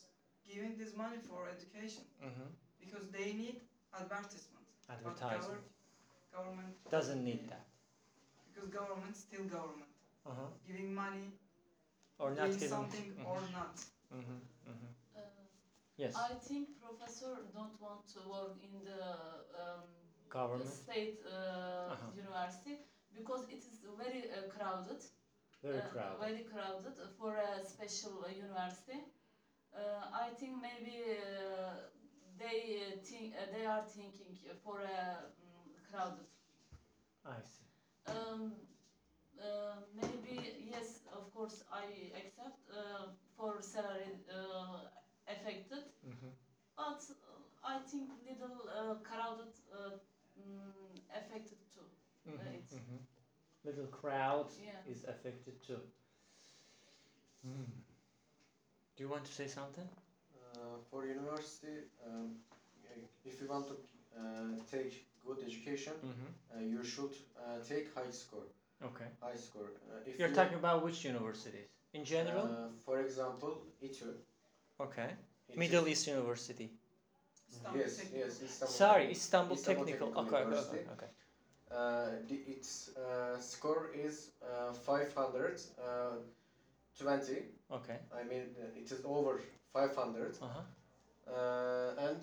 giving 0.50 0.78
this 0.82 0.94
money 1.04 1.20
for 1.30 1.40
education 1.56 2.04
Mhm. 2.28 2.48
because 2.84 3.06
they 3.18 3.30
need 3.42 3.58
advertisement. 3.94 4.68
Advertisement. 4.90 5.64
gover- 5.64 6.36
government 6.38 6.76
Doesn't 6.92 7.24
need 7.24 7.50
that. 7.50 7.66
because 8.48 8.70
government 8.80 9.16
still 9.16 9.46
government 9.58 9.92
Uh-huh. 10.26 10.50
giving 10.68 10.94
money 10.94 11.28
Or 12.20 12.30
not 12.32 12.50
giving. 12.52 12.70
something 12.70 13.08
Mhm, 13.18 13.26
or 13.26 13.42
not. 13.58 13.76
mhm, 14.12 14.40
mhm. 14.66 14.90
Uh, 15.16 15.22
Yes. 15.98 16.16
I 16.16 16.36
think 16.48 16.80
professor 16.82 17.32
don't 17.54 17.80
want 17.82 18.08
to 18.14 18.20
work 18.30 18.54
in 18.64 18.84
the 18.84 19.02
um, 19.62 19.84
Government. 20.30 20.70
state 20.70 21.20
uh, 21.26 21.92
Uh-huh. 21.94 22.12
university 22.16 22.76
because 23.14 23.44
it 23.50 23.62
is 23.70 23.78
very 23.98 24.22
uh, 24.32 24.48
crowded. 24.50 25.02
Very 25.68 25.80
uh, 25.80 25.88
crowded. 25.92 26.20
Very 26.20 26.44
crowded 26.44 26.96
for 27.18 27.36
a 27.38 27.64
special 27.66 28.24
uh, 28.24 28.30
university. 28.30 29.00
Uh, 29.76 30.06
I 30.14 30.30
think 30.40 30.54
maybe 30.62 30.98
uh, 31.12 31.74
they 32.38 32.80
uh, 32.92 32.96
think 33.04 33.34
uh, 33.36 33.46
they 33.52 33.66
are 33.66 33.84
thinking 33.84 34.36
for 34.64 34.80
a 34.82 35.28
um, 35.28 35.72
crowded. 35.90 36.26
I 37.26 37.42
see. 37.42 37.68
Um, 38.08 38.54
uh, 39.40 39.76
maybe 39.96 40.40
yes, 40.72 41.02
of 41.12 41.32
course 41.34 41.64
I 41.72 42.12
accept 42.16 42.70
uh, 42.72 43.08
for 43.36 43.62
salary 43.62 44.14
uh, 44.30 44.88
affected, 45.28 45.84
Mhm. 46.04 46.34
but 46.76 47.00
uh, 47.10 47.40
I 47.64 47.80
think 47.80 48.12
little 48.26 48.70
uh, 48.70 48.96
crowded 49.04 49.54
uh, 49.74 49.92
mm, 50.40 50.98
affected 51.10 51.60
too. 51.74 51.88
Mhm, 52.26 52.38
Right. 52.38 52.70
mhm. 52.72 53.00
Little 53.68 53.88
crowd 54.00 54.48
Yeah. 54.64 54.92
is 54.94 55.00
affected 55.14 55.56
too. 55.68 55.82
Mm. 57.46 57.66
Do 58.96 59.00
you 59.04 59.10
want 59.10 59.26
to 59.26 59.34
say 59.40 59.48
something? 59.48 59.88
Uh, 60.56 60.60
for 60.90 61.06
university, 61.06 61.78
um, 62.08 62.28
if 63.26 63.42
you 63.42 63.48
want 63.54 63.66
to 63.72 63.76
uh, 63.76 64.22
take 64.72 64.94
good 65.26 65.40
education, 65.50 65.94
Mm-hmm. 66.10 66.30
uh, 66.54 66.62
you 66.74 66.82
should 66.94 67.14
uh, 67.38 67.60
take 67.72 67.86
high 67.98 68.12
score. 68.24 68.48
Okay. 68.90 69.10
High 69.22 69.36
score. 69.48 69.70
Uh, 69.90 70.10
if 70.10 70.18
You're 70.20 70.30
you, 70.30 70.36
talking 70.40 70.58
about 70.64 70.78
which 70.86 71.04
universities? 71.04 71.68
In 71.94 72.04
general? 72.06 72.46
Uh, 72.46 72.70
for 72.86 72.96
example, 73.02 73.52
ITÜ. 73.84 74.10
okay. 74.86 75.10
ITÜ. 75.52 75.58
Middle 75.64 75.86
East 75.92 76.08
University. 76.08 76.70
Istanbul 77.52 77.82
Yes, 77.82 77.98
Technical. 77.98 78.20
yes, 78.20 78.42
Istanbul. 78.50 78.76
Sorry, 78.84 79.06
Istanbul, 79.18 79.56
Istanbul 79.58 79.86
Technical. 79.86 80.08
Technical 80.08 80.38
Okay, 80.40 80.58
okay, 80.58 80.80
okay, 80.80 80.92
okay. 80.96 81.10
The, 81.70 82.40
its 82.48 82.90
uh, 82.96 83.40
score 83.40 83.90
is 83.94 84.30
uh, 84.44 84.74
520. 84.74 87.44
Okay. 87.72 87.98
I 88.14 88.24
mean, 88.24 88.54
uh, 88.60 88.66
it 88.80 88.92
is 88.92 89.02
over 89.06 89.40
500. 89.74 90.38
Uh-huh. 90.42 90.62
Uh, 91.28 91.94
and 92.00 92.20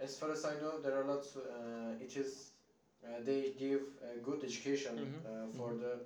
as 0.00 0.16
far 0.18 0.32
as 0.32 0.44
I 0.44 0.54
know, 0.60 0.78
there 0.78 0.98
are 0.98 1.04
lots. 1.04 1.36
Uh, 1.36 1.94
it 2.00 2.16
is 2.16 2.50
uh, 3.04 3.20
they 3.24 3.50
give 3.58 3.82
a 4.02 4.16
good 4.18 4.42
education 4.44 4.96
Mhm, 4.96 5.26
uh, 5.26 5.46
for 5.56 5.72
mhm. 5.72 5.80
the 5.80 6.00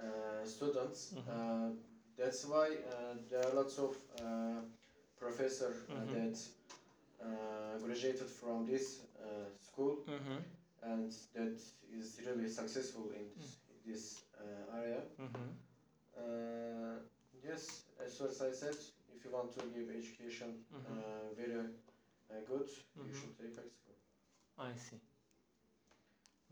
uh, 0.00 0.46
students. 0.46 1.12
Mhm. 1.14 1.28
Uh, 1.30 1.70
that's 2.16 2.44
why 2.46 2.68
uh, 2.68 3.14
there 3.30 3.44
are 3.46 3.54
lots 3.54 3.78
of 3.78 3.96
uh, 4.20 4.60
professor 5.18 5.74
uh, 5.90 5.94
Mhm. 5.94 6.12
that 6.14 6.38
uh, 7.22 7.78
graduated 7.82 8.28
from 8.28 8.66
this 8.66 9.00
uh, 9.20 9.46
school 9.62 9.98
Mm-hmm. 10.08 10.38
And 10.82 11.12
that 11.34 11.58
is 11.98 12.20
really 12.26 12.48
successful 12.48 13.10
in 13.14 13.26
this, 13.36 13.56
this 13.86 14.22
uh, 14.40 14.76
area. 14.78 15.02
Mm-hmm. 15.20 15.50
Uh, 16.16 16.98
yes, 17.44 17.82
as 18.04 18.16
far 18.18 18.28
as 18.28 18.40
I 18.42 18.52
said, 18.52 18.76
if 19.14 19.24
you 19.24 19.30
want 19.32 19.52
to 19.58 19.64
give 19.74 19.88
education 19.90 20.64
Mhm. 20.72 20.98
uh, 20.98 21.34
very 21.36 21.58
uh, 21.60 22.40
good, 22.46 22.68
Mhm. 22.96 23.06
you 23.08 23.14
should 23.14 23.36
take 23.38 23.56
high 23.56 23.70
school. 23.78 23.96
I 24.58 24.74
see. 24.76 25.00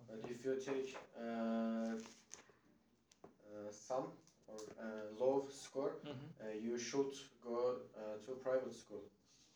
But 0.08 0.30
if 0.30 0.44
you 0.44 0.54
take 0.56 0.96
uh, 1.18 1.96
uh, 3.46 3.70
some 3.70 4.12
or 4.48 4.58
uh, 4.78 4.84
low 5.20 5.48
score, 5.50 5.92
Mm-hmm. 6.04 6.28
uh, 6.40 6.52
you 6.62 6.78
should 6.78 7.12
go 7.42 7.76
uh, 7.96 8.16
to 8.24 8.32
private 8.42 8.74
school 8.74 9.02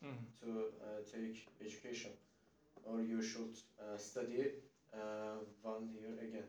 Mm-hmm. 0.03 0.25
to 0.41 0.49
uh, 0.81 1.01
take 1.13 1.37
education, 1.61 2.11
or 2.85 3.01
you 3.01 3.21
should 3.21 3.55
uh, 3.79 3.97
study 3.97 4.45
uh, 4.93 5.37
one 5.61 5.87
year 5.93 6.13
again, 6.21 6.47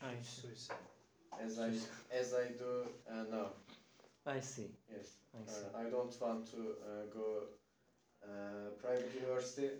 I 0.00 0.14
see. 0.22 0.48
as 1.42 1.58
I 1.58 1.70
as 2.14 2.34
I 2.34 2.48
do 2.58 2.86
uh, 3.10 3.24
now. 3.30 3.48
I 4.26 4.40
see. 4.40 4.68
Yes, 4.90 5.16
I 5.34 5.50
see. 5.50 5.64
uh, 5.74 5.80
I 5.80 5.90
don't 5.90 6.14
want 6.20 6.46
to 6.50 6.60
uh, 6.82 7.04
go 7.12 7.44
uh, 8.22 8.70
private 8.82 9.12
university, 9.14 9.70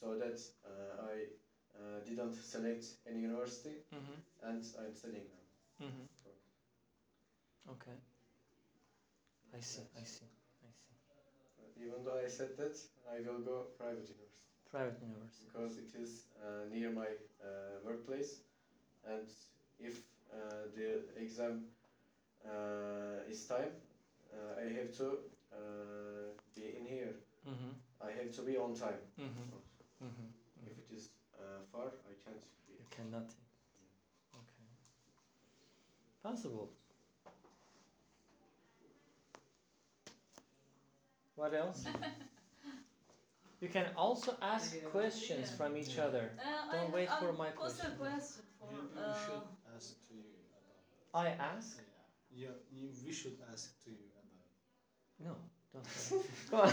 so 0.00 0.14
that 0.16 0.40
uh, 0.64 1.04
I 1.12 1.16
uh, 1.76 2.00
didn't 2.06 2.34
select 2.34 2.84
any 3.06 3.20
university, 3.20 3.76
Mm-hmm. 3.94 4.48
and 4.48 4.64
I'm 4.80 4.94
studying 4.94 5.26
now. 5.28 5.86
Mm-hmm. 5.86 6.06
Okay. 7.72 7.96
I 9.56 9.60
see. 9.60 9.82
I 9.98 10.04
see. 10.04 10.26
I 10.64 10.70
see. 10.70 10.94
Uh, 11.58 11.84
even 11.84 12.04
though 12.04 12.18
I 12.24 12.28
said 12.28 12.56
that, 12.56 12.76
I 13.12 13.20
will 13.26 13.40
go 13.44 13.66
private 13.78 14.08
university. 14.08 14.38
Private 14.70 15.00
university. 15.02 15.46
because 15.52 15.78
it 15.78 15.90
is 15.98 16.26
uh, 16.40 16.64
near 16.72 16.90
my 16.92 17.08
uh, 17.42 17.46
workplace 17.84 18.40
and 19.04 19.26
if 19.80 19.98
uh, 20.32 20.36
the 20.74 21.00
exam 21.20 21.64
uh, 22.46 23.28
is 23.28 23.46
time 23.46 23.72
uh, 24.32 24.60
I 24.62 24.66
have 24.78 24.92
to 24.98 25.18
uh, 25.52 26.30
be 26.54 26.76
in 26.78 26.86
here 26.86 27.14
Mm-hmm. 27.48 27.72
I 28.06 28.10
have 28.12 28.30
to 28.36 28.42
be 28.42 28.56
on 28.58 28.74
time 28.74 29.00
Mm-hmm. 29.18 30.04
Mm-hmm. 30.04 30.28
if 30.66 30.78
it 30.78 30.94
is 30.94 31.08
uh, 31.38 31.60
far 31.72 31.86
I 32.06 32.14
can't 32.24 32.42
be 32.66 32.74
You 32.78 32.86
cannot. 32.90 33.28
Okay. 34.34 34.66
Possible. 36.22 36.70
What 41.34 41.54
else? 41.54 41.84
you 43.60 43.68
can 43.68 43.86
also 43.96 44.36
ask 44.40 44.74
Yeah. 44.74 44.88
questions 44.90 45.48
Yeah. 45.50 45.56
from 45.56 45.76
each 45.76 45.94
Yeah. 45.96 46.04
other. 46.06 46.30
Uh, 46.38 46.72
Don't 46.72 46.90
I, 46.90 46.94
wait 46.94 47.08
for 47.20 47.32
my 47.32 47.50
question. 47.50 47.96
question 47.98 48.44
for. 48.58 48.70
You, 48.72 48.78
you 48.94 49.00
uh, 49.00 49.14
should 49.24 49.42
ask 49.74 49.88
to 50.08 50.14
you 50.14 50.32
about. 50.48 51.24
I 51.24 51.28
ask? 51.38 51.76
Yeah. 51.76 51.84
You, 52.30 52.48
you, 52.70 52.88
we 53.04 53.12
should 53.12 53.36
ask 53.52 53.82
to 53.84 53.90
you 53.90 54.04
about. 54.10 54.24
No, 55.18 55.36
don't. 55.72 55.84
worry. 56.10 56.22
Go 56.50 56.56
on. 56.60 56.72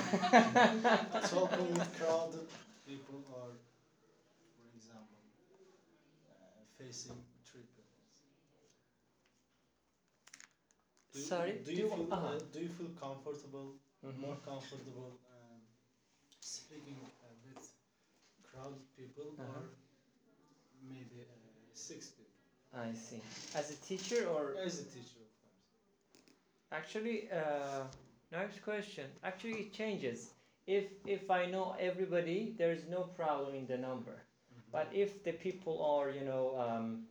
Talking 1.21 1.73
with 1.73 1.97
crowded 1.97 2.47
people 2.85 3.23
or, 3.33 3.49
for 4.55 4.65
example, 4.75 5.21
uh, 6.29 6.63
facing 6.77 7.23
triples. 7.43 8.23
Do 11.11 11.19
you- 11.19 11.25
Sorry, 11.25 11.51
Do 11.63 11.71
do 11.71 11.71
you, 11.73 11.83
you- 11.83 11.89
feel 11.89 12.07
uh-huh. 12.11 12.27
uh, 12.27 12.39
do 12.53 12.59
you 12.59 12.69
feel 12.69 12.89
comfortable, 12.99 13.75
Mhm. 14.05 14.19
more 14.19 14.37
comfortable 14.37 15.09
um, 15.25 15.26
speaking 16.47 16.97
uh, 17.03 17.27
with 17.45 17.63
crowded 18.47 18.83
people 18.97 19.27
Uh-huh. 19.39 19.59
or 19.59 19.63
maybe 20.89 21.21
uh, 21.21 21.27
six 21.73 22.07
people? 22.15 22.33
I 22.73 22.93
see. 22.93 23.21
As 23.55 23.71
a 23.71 23.75
teacher 23.89 24.27
or 24.27 24.55
As 24.65 24.79
a 24.79 24.83
teacher, 24.83 25.21
of 25.27 25.31
course. 25.41 25.61
Actually, 26.71 27.29
uh, 27.31 27.83
next 28.31 28.61
question. 28.63 29.05
Actually, 29.23 29.59
it 29.65 29.73
changes. 29.73 30.29
If 30.67 30.85
if 31.05 31.31
I 31.31 31.45
know 31.45 31.75
everybody, 31.79 32.53
there 32.57 32.71
is 32.71 32.83
no 32.89 33.01
problem 33.21 33.55
in 33.55 33.65
the 33.67 33.77
number. 33.77 34.15
But 34.71 34.87
if 34.93 35.23
the 35.23 35.31
people 35.31 35.75
are, 35.81 36.09
you 36.11 36.25
know, 36.25 36.45
um, 36.59 37.07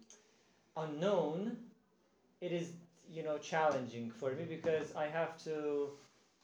unknown, 0.76 1.56
it 2.40 2.52
is, 2.52 2.72
you 3.10 3.22
know, 3.22 3.38
challenging 3.38 4.10
for 4.10 4.30
me 4.32 4.44
because 4.44 4.94
I 4.94 5.06
have 5.08 5.32
to, 5.44 5.90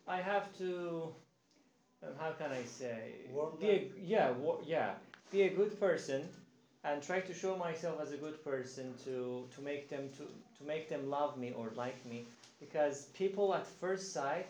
I 0.08 0.18
have 0.22 0.46
to, 0.58 1.14
um, 2.02 2.10
how 2.18 2.30
can 2.32 2.50
I 2.50 2.64
say, 2.64 3.12
Warm 3.32 3.56
be 3.60 3.70
a, 3.70 3.90
yeah, 4.02 4.32
yeah, 4.64 4.90
be 5.30 5.42
a 5.42 5.50
good 5.50 5.78
person, 5.80 6.28
and 6.84 7.02
try 7.02 7.20
to 7.20 7.34
show 7.34 7.56
myself 7.56 8.00
as 8.00 8.12
a 8.12 8.16
good 8.16 8.42
person 8.44 8.94
to 9.04 9.46
to 9.54 9.60
make 9.62 9.88
them 9.88 10.08
to 10.16 10.24
to 10.58 10.64
make 10.64 10.88
them 10.88 11.08
love 11.10 11.38
me 11.38 11.52
or 11.56 11.70
like 11.76 12.04
me 12.06 12.26
because 12.60 13.06
people 13.14 13.54
at 13.54 13.66
first 13.66 14.12
sight, 14.12 14.48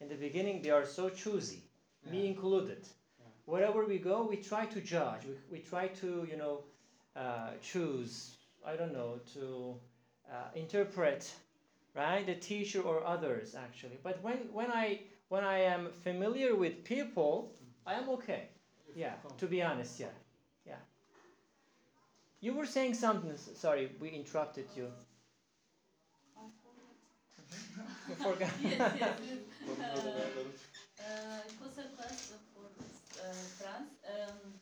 in 0.00 0.08
the 0.08 0.14
beginning, 0.14 0.62
they 0.62 0.70
are 0.70 0.86
so 0.86 1.08
choosy, 1.10 1.62
me 2.10 2.26
included. 2.26 2.82
Yeah. 2.82 3.26
Wherever 3.44 3.84
we 3.84 3.98
go, 3.98 4.22
we 4.22 4.36
try 4.36 4.64
to 4.66 4.80
judge. 4.80 5.22
We, 5.26 5.34
we 5.52 5.58
try 5.58 5.88
to, 5.88 6.26
you 6.30 6.36
know, 6.38 6.64
uh, 7.16 7.50
choose. 7.62 8.36
I 8.66 8.76
don't 8.76 8.92
know 8.92 9.20
to 9.34 9.74
uh, 10.30 10.48
interpret, 10.54 11.32
right? 11.94 12.24
The 12.24 12.34
teacher 12.34 12.80
or 12.80 13.04
others 13.04 13.54
actually. 13.54 13.98
But 14.02 14.22
when 14.22 14.38
when 14.52 14.70
I 14.70 15.00
when 15.30 15.44
I 15.44 15.60
am 15.60 15.88
familiar 16.04 16.54
with 16.54 16.84
people, 16.84 17.52
I 17.86 17.94
am 17.94 18.08
okay. 18.10 18.48
Yeah. 18.94 19.14
To 19.38 19.46
be 19.46 19.62
honest, 19.62 20.00
yeah, 20.00 20.14
yeah. 20.66 20.74
You 22.40 22.54
were 22.54 22.66
saying 22.66 22.94
something. 22.94 23.36
Sorry, 23.36 23.90
we 24.00 24.10
interrupted 24.10 24.66
you. 24.76 24.88
I 26.36 26.42
forgot. 26.60 26.94
You 28.08 28.14
forgot. 28.16 28.50
yes, 28.62 28.92
yes, 29.00 29.18
yes. 29.24 29.38
Uh, 29.80 31.02
uh, 31.02 31.40
it 31.48 31.54
was 31.62 31.78
a 31.78 31.88
question 31.96 32.36
for 32.52 32.66
uh, 33.20 33.32
France. 33.58 33.92
Um, 34.04 34.54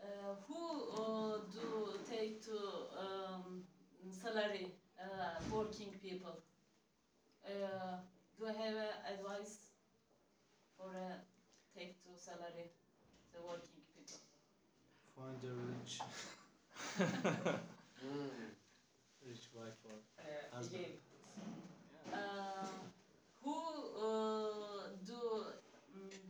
uh, 0.00 0.34
who 0.46 0.62
uh, 0.92 1.38
do 1.52 1.98
take 2.10 2.44
to 2.44 2.56
um, 2.98 3.62
salary 4.10 4.72
uh, 5.00 5.40
working 5.50 5.92
people? 6.02 6.38
Uh, 7.44 7.96
do 8.38 8.46
I 8.46 8.52
have 8.52 8.76
uh, 8.76 9.12
advice 9.14 9.65
for 10.76 10.90
uh, 10.90 11.16
take 11.74 11.94
to 12.04 12.10
salary 12.16 12.70
the 13.32 13.40
working 13.42 13.82
people? 13.94 14.20
find 15.16 15.42
a 15.44 15.54
rich, 15.72 16.00
Mm. 18.04 18.52
rich 19.26 19.48
wife 19.54 19.80
or 19.84 19.96
Uh, 20.18 20.56
Husband. 20.56 20.84
again, 20.84 20.98
Uh, 22.12 22.66
who 23.42 23.56
uh, 23.98 24.86
do 25.06 25.20
mm, 25.96 26.22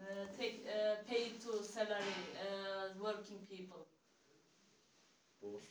uh, 0.00 0.26
take 0.38 0.66
uh, 0.66 0.96
pay 1.08 1.30
to 1.42 1.62
salary 1.62 2.18
uh, 2.36 2.88
working 3.00 3.40
people? 3.48 3.86
Both. 5.40 5.62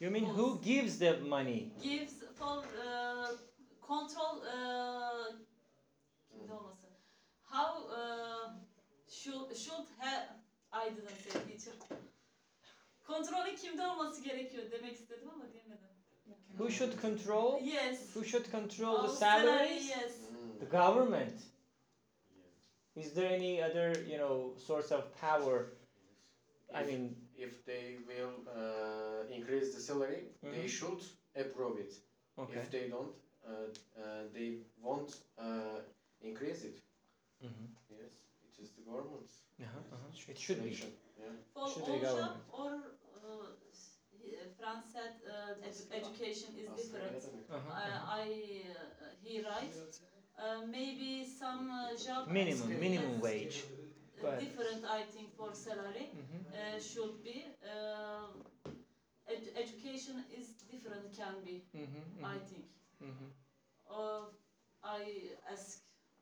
You 0.00 0.10
mean 0.10 0.26
who 0.26 0.58
gives 0.60 0.98
the 0.98 1.16
money? 1.18 1.72
Gives 1.82 2.14
for 2.38 2.62
uh, 2.76 3.32
control 3.80 4.34
uh, 4.46 4.48
kimde 4.48 4.56
olması? 4.56 5.07
How 7.50 7.88
uh, 7.88 8.50
should 9.08 9.56
should 9.56 9.86
have 9.98 10.28
I 10.72 10.90
didn't 10.90 11.18
say 11.32 11.40
teacher. 11.46 11.72
Kontrolün 13.06 13.56
kimde 13.56 13.86
olması 13.86 14.22
gerekiyor 14.22 14.70
demek 14.70 14.94
istedim 14.94 15.28
ama 15.28 15.52
diyemedim. 15.52 15.88
Who 16.58 16.70
should 16.70 17.00
control? 17.00 17.60
Yes. 17.62 18.14
Who 18.16 18.24
should 18.24 18.50
control 18.50 18.96
the 18.96 19.02
Our 19.08 19.16
salary, 19.16 19.46
salaries? 19.46 19.88
Yes. 19.90 20.12
The 20.60 20.64
Mm. 20.66 20.70
government. 20.70 21.40
Is 22.96 23.14
there 23.14 23.28
any 23.36 23.62
other, 23.64 23.96
you 24.06 24.18
know, 24.18 24.58
source 24.58 24.94
of 24.94 25.04
power? 25.20 25.66
I 26.74 26.80
If- 26.82 26.86
mean, 26.86 27.16
if 27.36 27.64
they 27.64 27.98
will 28.06 28.32
uh, 28.48 29.36
increase 29.36 29.72
the 29.74 29.80
salary, 29.80 30.22
they 30.42 30.64
Mhm. 30.64 30.68
should 30.68 31.02
approve 31.34 31.80
it. 31.80 32.02
okay. 32.36 32.60
If 32.60 32.70
they 32.70 32.88
don't, 32.90 33.14
uh, 33.44 33.50
uh, 33.96 34.32
they 34.32 34.64
won't 34.82 35.22
uh, 35.38 35.80
increase 36.20 36.64
it. 36.68 36.82
Mhm. 37.42 37.68
Yes, 37.88 38.12
it 38.44 38.62
is 38.62 38.70
the 38.76 38.82
government's 38.82 39.42
Uh-huh, 39.60 39.80
uh-huh. 39.92 40.30
It 40.30 40.38
should 40.38 40.62
be. 40.62 40.70
decision. 40.70 40.92
Yeah. 41.18 41.24
For 41.52 41.66
Should 41.68 41.84
be 41.86 41.90
all 41.92 41.98
government. 42.00 42.32
job 42.34 42.60
or 42.60 42.70
uh, 43.14 43.46
France 44.56 44.86
said 44.92 45.12
uh, 45.26 45.54
edu- 45.66 45.88
education 45.92 46.50
is 46.56 46.68
different. 46.76 47.22
Uh-huh, 47.50 47.70
I, 47.72 47.88
uh-huh. 47.88 48.20
I 48.22 48.24
uh, 48.74 49.04
he 49.22 49.40
writes 49.40 49.78
uh, 50.38 50.60
maybe 50.70 51.24
some 51.24 51.70
uh, 51.70 51.94
job 51.96 52.26
Minimum, 52.26 52.78
minimum 52.80 53.20
wage. 53.20 53.64
uh, 53.64 54.22
Go 54.22 54.26
ahead. 54.28 54.40
different 54.40 54.84
I 54.84 55.02
think 55.02 55.34
for 55.36 55.54
salary 55.54 56.06
Mhm. 56.14 56.38
uh, 56.52 56.78
should 56.78 57.22
be 57.22 57.44
uh, 57.62 58.28
ed- 59.26 59.52
education 59.56 60.22
is 60.30 60.46
different 60.70 61.12
can 61.14 61.40
be 61.44 61.62
Mhm, 61.74 62.04
I 62.22 62.36
mhm, 62.36 62.40
think. 62.48 62.66
mhm. 63.00 63.30
Uh, 63.88 64.24
I 64.82 65.32
ask 65.50 65.78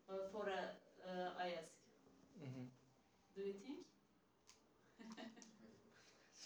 uh, 0.09 0.23
for 0.33 0.47
a 0.49 0.63
uh, 1.07 1.31
I 1.39 1.49
ask. 1.59 1.71
Mhm. 2.41 2.69
Do 3.35 3.43
you 3.43 3.53
think? 3.53 3.87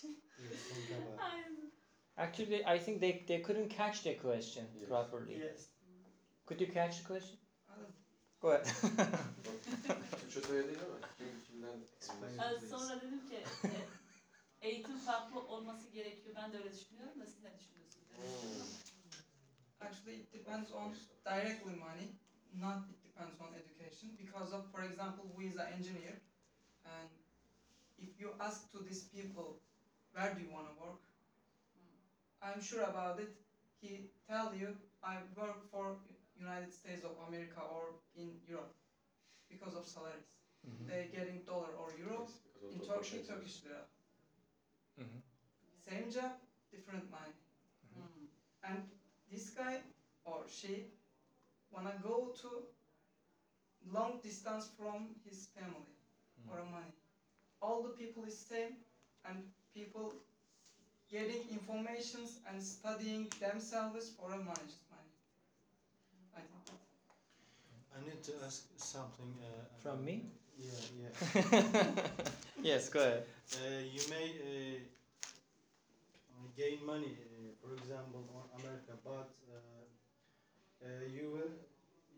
I'm- 1.19 1.71
Actually, 2.19 2.63
I 2.67 2.79
think 2.79 3.01
they, 3.01 3.23
they 3.27 3.39
couldn't 3.39 3.71
catch 3.71 4.03
the 4.03 4.15
question 4.15 4.67
Yes. 4.79 4.89
properly. 4.89 5.37
Yes. 5.39 5.69
Could 6.47 6.61
you 6.61 6.67
catch 6.67 6.99
the 6.99 7.05
question? 7.05 7.37
Go 8.41 8.49
ahead. 8.51 8.67
Türkçe 10.21 10.41
söyledin 10.41 10.79
ama 10.79 10.99
kim 11.19 11.41
kimden? 11.47 11.81
Explain. 11.97 12.39
Ee, 12.39 12.59
Please. 12.59 12.67
sonra 12.69 13.01
dedim 13.01 13.21
ki 13.29 13.45
e, 13.65 13.71
eğitim 14.69 14.99
farklı 14.99 15.41
olması 15.41 15.89
gerekiyor. 15.89 16.35
Ben 16.37 16.53
de 16.53 16.59
öyle 16.59 16.73
düşünüyorum 16.73 17.21
da 17.21 17.27
siz 17.27 17.43
ne 17.43 17.59
düşünüyorsunuz? 17.59 18.07
Mm. 18.19 18.63
Actually, 19.81 20.21
it 20.21 20.33
depends 20.33 20.73
on 20.73 20.95
directly 21.25 21.75
money, 21.77 22.09
not 22.53 22.85
depends 23.21 23.41
on 23.41 23.53
education. 23.55 24.15
Because 24.17 24.53
of, 24.53 24.63
for 24.71 24.83
example, 24.83 25.29
we 25.35 25.47
is 25.47 25.57
an 25.57 25.67
engineer, 25.73 26.17
and 26.85 27.09
if 27.99 28.19
you 28.19 28.33
ask 28.41 28.71
to 28.71 28.79
these 28.81 29.03
people 29.03 29.57
where 30.13 30.31
do 30.31 30.41
you 30.41 30.49
want 30.49 30.67
to 30.67 30.73
work? 30.73 30.99
I'm 32.43 32.61
sure 32.61 32.83
about 32.83 33.19
it. 33.19 33.29
He 33.81 34.07
tell 34.27 34.53
you 34.53 34.75
I 35.03 35.19
work 35.37 35.63
for 35.71 35.97
United 36.35 36.73
States 36.73 37.03
of 37.05 37.13
America 37.27 37.61
or 37.61 37.95
in 38.15 38.39
Europe 38.47 38.73
because 39.49 39.75
of 39.75 39.87
salaries. 39.87 40.29
Mhm. 40.67 40.87
They 40.87 41.07
getting 41.11 41.41
dollar 41.45 41.71
or 41.73 41.93
euro. 41.93 42.27
Yes, 42.61 42.73
In 42.73 42.79
the 42.79 42.85
Turkey. 42.87 43.19
Turkish 43.27 43.63
lira. 43.63 43.85
Mhm. 44.97 45.21
Same 45.85 46.11
job, 46.11 46.33
different 46.71 47.09
money. 47.11 47.33
Mm. 47.97 48.27
And 48.63 48.83
this 49.31 49.51
guy 49.51 49.81
or 50.25 50.45
she 50.47 50.85
wanna 51.71 51.95
go 52.03 52.31
to 52.41 52.63
long 53.93 54.21
distance 54.23 54.71
from 54.79 55.09
his 55.25 55.49
family 55.57 55.95
for 56.47 56.59
a 56.59 56.65
money. 56.65 56.95
All 57.63 57.83
the 57.83 57.91
people 57.91 58.25
is 58.25 58.39
same 58.39 58.77
and 59.27 59.45
people 59.75 60.15
getting 61.11 61.43
informations 61.51 62.41
and 62.49 62.63
studying 62.63 63.29
themselves 63.41 64.13
for 64.19 64.33
a 64.33 64.39
money. 64.39 64.77
money. 64.91 65.13
I 66.37 66.41
think 66.41 66.65
that. 66.67 66.81
I 67.97 68.01
need 68.05 68.23
to 68.25 68.33
ask 68.45 68.63
something. 68.77 69.35
Uh, 69.41 69.63
From 69.83 70.05
me? 70.05 70.25
Yeah, 70.57 70.71
yeah. 71.01 71.93
yes, 72.63 72.89
go 72.89 73.01
ahead. 73.01 73.25
Uh, 73.55 73.81
you 73.93 74.01
may 74.11 74.27
uh, 74.41 74.79
gain 76.57 76.85
money, 76.85 77.15
uh, 77.21 77.53
for 77.61 77.75
example, 77.75 78.25
on 78.35 78.61
America, 78.61 78.93
but 79.05 79.31
uh, 79.51 79.85
uh, 80.83 81.05
you 81.07 81.31
will, 81.31 81.53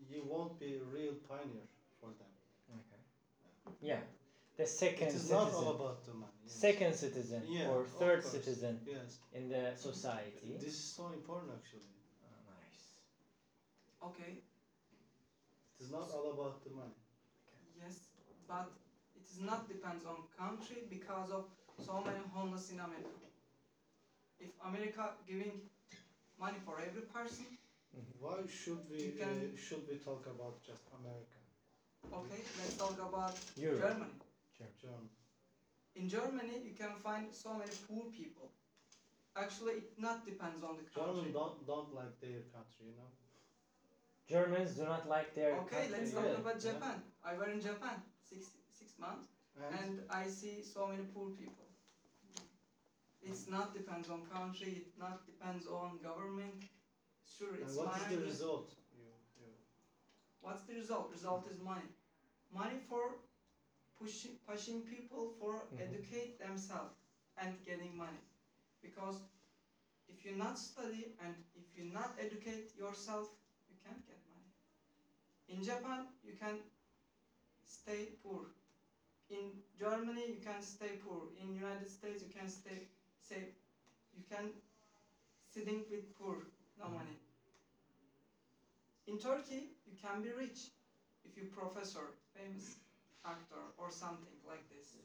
you 0.09 0.23
won't 0.27 0.59
be 0.59 0.75
a 0.75 0.83
real 0.83 1.13
pioneer 1.27 1.67
for 1.99 2.09
them. 2.19 2.31
Okay. 2.79 3.01
Yeah, 3.81 3.99
the 4.57 4.65
second 4.65 5.07
it 5.09 5.13
is 5.15 5.21
citizen, 5.27 5.37
not 5.37 5.53
all 5.53 5.69
about 5.75 6.05
the 6.05 6.13
money. 6.13 6.31
yes. 6.43 6.53
second 6.53 6.93
citizen 6.95 7.41
Yeah, 7.47 7.69
or 7.69 7.85
third 7.85 8.23
citizen 8.23 8.79
Yes, 8.85 9.17
in 9.33 9.49
the 9.49 9.73
society. 9.75 10.55
this 10.59 10.73
is 10.73 10.93
so 10.97 11.07
important 11.09 11.51
actually. 11.59 11.91
Oh, 12.23 12.39
nice. 12.55 12.81
Okay, 14.09 14.31
It 15.79 15.83
is 15.83 15.91
not 15.91 16.09
all 16.15 16.31
about 16.31 16.63
the 16.63 16.71
money. 16.71 16.97
yes, 17.79 17.95
but 18.47 18.69
it 19.15 19.23
is 19.29 19.39
not 19.39 19.67
depends 19.67 20.05
on 20.05 20.15
country 20.37 20.83
because 20.89 21.29
of 21.31 21.45
so 21.85 22.01
many 22.05 22.19
homeless 22.33 22.71
in 22.71 22.79
America. 22.79 23.27
If 24.39 24.49
America 24.65 25.11
giving 25.27 25.61
money 26.39 26.57
for 26.65 26.79
every 26.79 27.01
person, 27.17 27.45
Why 28.19 28.37
should 28.49 28.81
we 28.89 29.13
uh, 29.21 29.27
should 29.55 29.83
we 29.89 29.95
talk 29.97 30.25
about 30.25 30.55
just 30.65 30.85
America, 30.99 31.39
okay, 32.19 32.41
let's 32.59 32.75
talk 32.75 32.97
about 33.09 33.35
Europe. 33.55 33.81
Germany. 33.81 34.17
Germany? 34.81 35.11
In 35.95 36.09
Germany, 36.09 36.57
you 36.65 36.73
can 36.73 36.93
find 37.03 37.25
so 37.31 37.53
many 37.53 37.71
poor 37.87 38.05
people. 38.19 38.49
Actually, 39.35 39.73
it 39.85 39.93
not 39.97 40.25
depends 40.25 40.63
on 40.63 40.77
the 40.79 40.85
country. 40.89 41.03
Germans 41.05 41.33
don't 41.37 41.57
don't 41.67 41.91
like 41.93 42.15
their 42.21 42.41
country, 42.55 42.85
you 42.89 42.95
know. 42.97 43.11
Germans 44.33 44.71
do 44.79 44.85
not 44.85 45.07
like 45.07 45.29
their 45.35 45.53
country. 45.55 45.77
Okay, 45.77 45.87
country. 45.87 45.99
let's 45.99 46.13
Really? 46.13 46.29
talk 46.29 46.39
about 46.45 46.57
Yeah. 46.63 46.71
Japan. 46.71 46.97
I 47.29 47.31
were 47.37 47.49
in 47.55 47.61
Japan 47.61 47.97
six 48.29 48.41
six 48.79 48.89
months, 49.05 49.29
And, 49.61 49.73
and 49.79 49.93
I 50.09 50.23
see 50.37 50.55
so 50.75 50.87
many 50.91 51.05
poor 51.13 51.29
people. 51.41 51.67
It's 53.21 53.47
not 53.55 53.73
depends 53.73 54.09
on 54.09 54.19
country. 54.37 54.71
It 54.81 54.87
not 54.97 55.25
depends 55.25 55.67
on 55.67 55.99
government. 56.09 56.59
Sure, 57.37 57.55
and 57.61 57.69
it's 57.69 57.77
what 57.77 57.87
is 57.95 58.03
money. 58.03 58.15
the 58.15 58.17
result? 58.17 58.75
You, 58.91 59.05
you, 59.39 59.47
What's 60.41 60.63
the 60.63 60.73
result? 60.73 61.09
Result 61.11 61.45
is 61.47 61.59
money. 61.59 61.87
Money 62.51 62.77
for 62.77 63.15
pushing 63.97 64.31
pushing 64.45 64.81
people 64.81 65.27
for 65.39 65.65
Mhm. 65.71 65.79
educate 65.79 66.37
themselves 66.39 66.91
and 67.37 67.61
getting 67.63 67.95
money. 67.95 68.21
Because 68.81 69.21
if 70.07 70.23
you 70.25 70.31
not 70.33 70.57
study 70.57 71.11
and 71.19 71.35
if 71.53 71.75
you 71.75 71.83
not 71.83 72.13
educate 72.17 72.75
yourself, 72.75 73.27
you 73.67 73.75
can't 73.83 74.03
get 74.05 74.19
money. 74.27 74.47
In 75.47 75.61
Japan, 75.63 76.05
you 76.23 76.33
can 76.33 76.61
stay 77.63 78.09
poor. 78.21 78.43
In 79.29 79.53
Germany, 79.77 80.25
you 80.29 80.37
can 80.39 80.61
stay 80.61 80.93
poor. 80.93 81.27
In 81.35 81.53
United 81.53 81.87
States, 81.89 82.21
you 82.21 82.27
can 82.27 82.47
stay 82.47 82.81
say 83.19 83.47
you 84.13 84.21
can 84.29 84.51
sitting 85.45 85.83
with 85.89 86.13
poor, 86.15 86.37
no 86.77 86.87
Mhm. 86.87 86.93
money. 86.93 87.15
In 89.07 89.17
Turkey, 89.17 89.69
you 89.85 89.93
can 90.01 90.21
be 90.21 90.29
rich 90.31 90.69
if 91.23 91.35
you 91.37 91.43
professor, 91.43 92.11
famous 92.33 92.75
actor 93.25 93.63
or 93.77 93.89
something 93.89 94.35
like 94.45 94.67
this. 94.69 94.95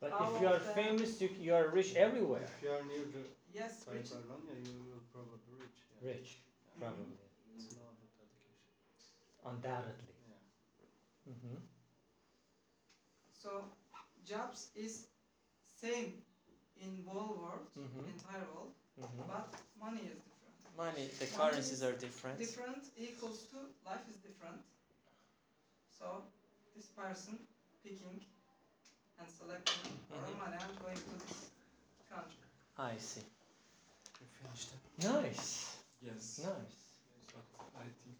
But 0.00 0.10
How 0.10 0.24
if 0.24 0.40
you 0.40 0.46
are 0.48 0.58
the- 0.58 0.72
famous, 0.74 1.20
you, 1.20 1.28
you 1.40 1.54
are 1.54 1.68
rich 1.68 1.94
everywhere. 1.96 2.48
if 2.56 2.62
you 2.62 2.70
are 2.70 2.82
near 2.82 3.04
the 3.12 3.22
Yes, 3.52 3.84
rich. 3.90 4.10
Tayyip 4.10 4.18
Erdogan, 4.18 4.40
yeah, 4.46 4.54
you 4.54 4.82
will 4.90 5.02
probably 5.12 5.52
rich. 5.58 5.78
Yeah. 5.90 6.08
Rich, 6.08 6.38
probably. 6.78 7.16
It's 7.54 7.70
not 7.72 7.92
about 7.96 8.10
education. 8.20 8.66
Undoubtedly. 9.44 10.14
Yeah. 10.28 11.32
hmm 11.32 11.56
So 13.32 13.68
jobs 14.24 14.68
is 14.74 15.04
same 15.80 16.12
in 16.76 17.02
whole 17.06 17.34
world, 17.34 17.66
Mhm. 17.76 18.04
entire 18.06 18.44
world, 18.54 18.72
hmm 18.96 19.22
but 19.26 19.46
money 19.78 20.00
is 20.00 20.18
different. 20.18 20.35
Money, 20.76 21.08
the 21.18 21.26
Money 21.26 21.36
currencies 21.36 21.82
are 21.82 21.92
different. 21.92 22.38
Different 22.38 22.84
equals 22.96 23.44
to 23.50 23.56
life 23.84 24.06
is 24.08 24.16
different. 24.16 24.60
So 25.98 26.22
this 26.74 26.86
person 26.94 27.38
picking 27.82 28.20
and 29.18 29.28
selecting 29.38 29.98
for 30.08 30.18
Mhm. 30.18 30.36
money, 30.36 30.56
I'm 30.60 30.74
going 30.76 30.96
to 30.96 31.10
this 31.26 31.50
country. 32.08 32.44
I 32.78 32.96
see. 32.98 33.24
You 34.20 34.26
finished 34.40 34.68
it. 34.72 34.80
Nice, 35.04 35.76
Yes. 36.00 36.40
nice. 36.42 36.76
But 37.32 37.44
I 37.74 37.84
think. 38.02 38.16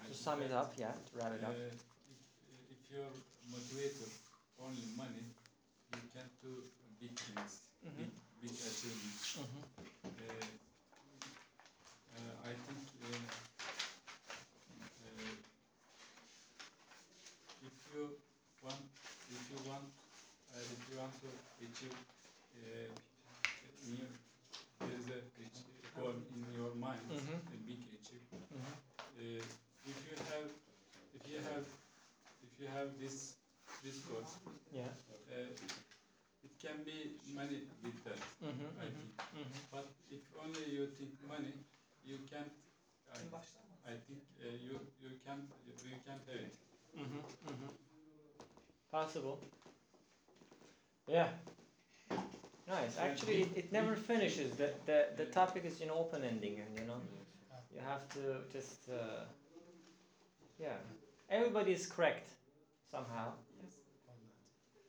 I 0.00 0.06
To 0.08 0.14
sum 0.14 0.42
it 0.42 0.52
up, 0.52 0.72
yeah, 0.76 0.92
to 0.92 1.16
wrap 1.18 1.32
it 1.34 1.42
uh, 1.42 1.46
up. 1.46 1.54
if, 2.10 2.58
if 2.70 2.78
you're 2.90 3.12
motivated 3.50 4.10
only 4.58 4.84
money, 4.96 5.24
you 5.94 6.00
can't 6.12 6.30
do 6.40 6.62
big 7.00 7.12
things, 7.18 7.60
Mhm. 7.84 7.96
big, 7.96 8.10
big 8.40 8.52
achievements. 8.66 9.22
Mhm. 9.36 9.64
Uh, 10.04 10.08
uh, 10.08 10.44
I 12.44 12.52
think 12.52 12.84
uh, 13.00 13.16
uh, 15.00 15.34
if 17.64 17.72
you 17.94 18.04
want, 18.62 18.84
if 19.32 19.42
you 19.50 19.58
want, 19.64 19.88
uh, 20.52 20.60
if 20.60 20.80
you 20.90 20.96
want 21.00 21.14
to 21.24 21.28
achieve, 21.64 21.96
uh, 22.52 22.92
your, 23.88 24.08
there 24.80 24.98
is 25.00 25.08
a 25.08 25.20
goal 25.98 26.12
in 26.36 26.44
your 26.52 26.74
mind, 26.74 27.00
Mhm. 27.08 27.36
a 27.54 27.56
big 27.64 27.80
achieve. 27.96 28.24
Mhm. 28.32 28.72
Uh, 29.16 29.42
if 29.88 29.96
you 30.08 30.16
have, 30.28 30.48
if 31.16 31.22
you 31.32 31.38
have, 31.40 31.64
if 32.44 32.52
you 32.60 32.68
have 32.68 32.88
this, 33.00 33.36
this 33.82 33.96
goal, 34.04 34.24
Yeah. 34.72 34.92
uh, 35.32 35.48
it 36.44 36.52
can 36.60 36.84
be 36.84 37.16
money 37.34 37.60
with 37.82 38.04
that. 38.04 38.20
Mhm. 38.42 38.68
I 38.78 38.86
Mhm. 38.86 38.92
think. 38.92 39.12
Mhm. 39.32 39.60
But 39.70 39.86
if 40.10 40.22
only 40.36 40.64
you 40.76 40.86
think 40.98 41.12
money, 41.28 41.54
you 42.04 42.18
can't. 42.30 42.52
I, 43.12 43.18
I 43.86 43.94
think 44.06 44.20
uh, 44.40 44.48
you 44.48 44.80
you 45.00 45.10
can't 45.24 45.44
you 45.66 45.96
can't 46.04 46.22
have 46.28 46.40
it. 46.40 46.54
Mhm. 46.96 47.22
Mhm. 47.50 47.70
Possible. 48.90 49.38
Yeah. 51.06 51.28
Nice. 52.66 52.96
Actually, 52.98 53.42
it, 53.42 53.48
it 53.56 53.72
never 53.72 53.94
finishes. 53.94 54.56
The, 54.56 54.70
the 54.86 55.06
the 55.16 55.24
topic 55.26 55.64
is 55.64 55.80
an 55.80 55.90
open 55.90 56.24
ending, 56.24 56.60
and 56.60 56.78
you 56.78 56.86
know, 56.86 57.00
you 57.74 57.80
have 57.80 58.08
to 58.14 58.42
just. 58.52 58.88
Uh, 58.88 59.24
yeah. 60.58 60.76
Everybody 61.30 61.72
is 61.72 61.86
correct, 61.86 62.30
somehow. 62.90 63.32
Yes. 63.62 63.72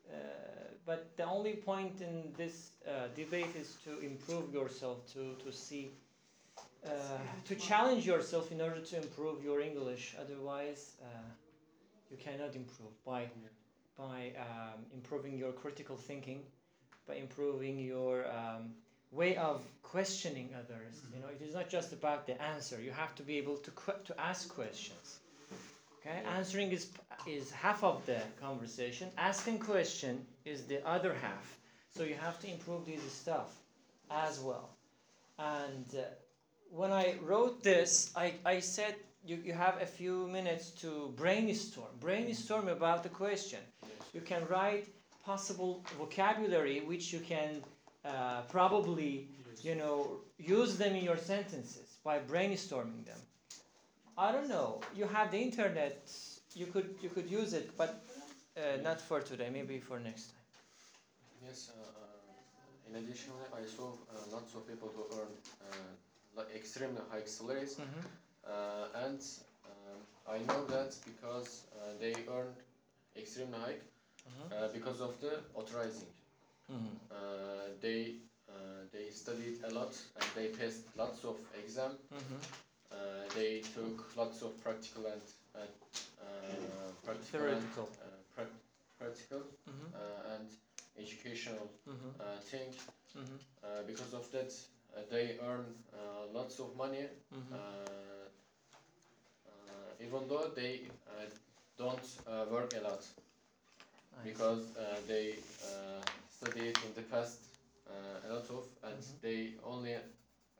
Uh, 0.09 0.15
but 0.85 1.15
the 1.17 1.23
only 1.25 1.53
point 1.55 2.01
in 2.01 2.31
this 2.37 2.71
uh, 2.87 3.07
debate 3.15 3.55
is 3.55 3.75
to 3.83 3.99
improve 3.99 4.53
yourself, 4.53 4.97
to, 5.13 5.35
to 5.43 5.51
see, 5.51 5.89
uh, 6.85 6.89
to 7.45 7.55
challenge 7.55 8.05
yourself 8.05 8.51
in 8.51 8.61
order 8.61 8.79
to 8.79 8.97
improve 8.97 9.43
your 9.43 9.61
English. 9.61 10.15
Otherwise, 10.19 10.95
uh, 11.01 11.07
you 12.11 12.17
cannot 12.17 12.55
improve 12.55 12.93
by, 13.05 13.27
by 13.97 14.31
um, 14.37 14.85
improving 14.93 15.37
your 15.37 15.51
critical 15.51 15.97
thinking, 15.97 16.41
by 17.07 17.15
improving 17.15 17.79
your 17.79 18.25
um, 18.27 18.73
way 19.11 19.35
of 19.37 19.61
questioning 19.81 20.49
others. 20.53 21.01
You 21.13 21.21
know, 21.21 21.27
it 21.27 21.41
is 21.41 21.55
not 21.55 21.69
just 21.69 21.93
about 21.93 22.27
the 22.27 22.39
answer. 22.41 22.81
You 22.81 22.91
have 22.91 23.15
to 23.15 23.23
be 23.23 23.37
able 23.37 23.57
to 23.57 23.71
to 24.05 24.19
ask 24.19 24.53
questions. 24.53 25.19
Okay, 25.99 26.21
answering 26.37 26.71
is 26.71 26.91
is 27.25 27.51
half 27.51 27.83
of 27.83 28.05
the 28.05 28.19
conversation. 28.41 29.09
Asking 29.17 29.57
question 29.59 30.25
is 30.43 30.65
the 30.65 30.85
other 30.87 31.13
half. 31.13 31.57
So 31.95 32.03
you 32.03 32.15
have 32.15 32.39
to 32.41 32.51
improve 32.51 32.85
this 32.85 33.01
stuff 33.11 33.49
as 34.11 34.39
well. 34.39 34.69
And 35.39 35.85
uh, 35.97 36.03
when 36.71 36.91
I 36.91 37.15
wrote 37.23 37.63
this, 37.63 38.11
I, 38.15 38.33
I 38.45 38.59
said 38.59 38.95
you, 39.25 39.37
you 39.43 39.53
have 39.53 39.81
a 39.81 39.85
few 39.85 40.27
minutes 40.27 40.69
to 40.81 41.13
brainstorm. 41.15 41.89
Brainstorm 41.99 42.67
about 42.67 43.03
the 43.03 43.09
question. 43.09 43.59
You 44.13 44.21
can 44.21 44.45
write 44.47 44.87
possible 45.25 45.83
vocabulary 45.97 46.81
which 46.81 47.11
you 47.11 47.19
can 47.19 47.63
uh, 48.05 48.41
probably 48.49 49.27
you 49.63 49.73
know 49.73 50.19
use 50.37 50.77
them 50.77 50.95
in 50.95 51.03
your 51.03 51.17
sentences 51.17 51.97
by 52.03 52.19
brainstorming 52.19 53.03
them. 53.05 53.19
I 54.17 54.31
don't 54.31 54.47
know. 54.47 54.81
You 54.95 55.05
have 55.07 55.31
the 55.31 55.39
internet. 55.39 56.09
You 56.53 56.67
could 56.67 56.95
you 57.01 57.09
could 57.09 57.29
use 57.29 57.53
it, 57.53 57.75
but 57.77 58.03
uh, 58.55 58.81
not 58.83 59.01
for 59.01 59.19
today. 59.19 59.49
Maybe 59.51 59.79
for 59.79 59.99
next 59.99 60.25
time. 60.31 60.45
Yes, 61.45 61.71
uh, 61.71 61.81
uh, 61.81 62.89
in 62.89 63.03
addition, 63.03 63.33
I 63.53 63.65
saw 63.65 63.87
uh, 63.87 64.31
lots 64.31 64.53
of 64.55 64.67
people 64.67 64.91
who 64.95 65.03
earn 65.19 65.33
uh, 65.69 65.75
like 66.37 66.55
extremely 66.55 67.01
high 67.11 67.25
salaries, 67.25 67.79
uh, 68.47 68.87
and 69.05 69.21
um, 69.65 69.99
I 70.27 70.39
know 70.39 70.65
that 70.67 70.95
because 71.05 71.63
uh, 71.75 71.93
they 71.99 72.13
earn 72.31 72.53
extremely 73.15 73.59
high 73.59 73.77
uh, 74.51 74.67
because 74.73 75.01
of 75.01 75.19
the 75.21 75.39
authorizing. 75.53 76.09
Mhm. 76.71 76.97
Uh, 77.11 77.69
they 77.81 78.15
uh, 78.49 78.53
they 78.91 79.09
studied 79.11 79.57
a 79.63 79.69
lot 79.73 79.93
and 80.17 80.25
they 80.35 80.47
passed 80.57 80.83
lots 80.97 81.23
of 81.25 81.37
exam. 81.63 81.91
Mhm. 82.11 82.39
Uh, 82.91 82.95
they 83.35 83.61
took 83.75 84.15
lots 84.17 84.41
of 84.41 84.51
practical 84.63 85.05
and 85.05 85.21
uh, 85.55 85.59
uh, 86.21 86.91
practical 87.03 87.47
and, 87.47 87.61
Theoretical. 87.61 87.89
uh, 88.01 88.07
prac- 88.35 88.61
practical 88.99 89.41
Mhm. 89.67 89.87
uh, 89.93 90.33
and 90.35 90.47
educational 90.97 91.69
thing. 92.41 92.73
Mhm. 93.15 93.39
Uh, 93.63 93.81
because 93.87 94.13
of 94.13 94.29
that, 94.31 94.51
they 95.09 95.37
earn 95.41 95.65
uh, 95.93 96.25
lots 96.33 96.59
of 96.59 96.75
money. 96.75 97.07
Uh, 97.51 97.57
uh, 99.47 99.91
even 99.99 100.27
though 100.27 100.47
they 100.55 100.87
uh, 101.07 101.25
don't 101.77 102.17
uh, 102.27 102.45
work 102.51 102.73
a 102.77 102.81
lot, 102.81 103.03
I 104.17 104.23
because 104.23 104.75
uh, 104.77 104.99
they 105.07 105.35
uh, 105.61 106.01
studied 106.29 106.77
in 106.85 106.93
the 106.95 107.01
past 107.03 107.39
uh, 107.89 108.27
a 108.27 108.33
lot 108.33 108.49
of, 108.49 108.63
and 108.83 108.97
Mhm. 108.99 109.19
they 109.21 109.53
only 109.63 109.95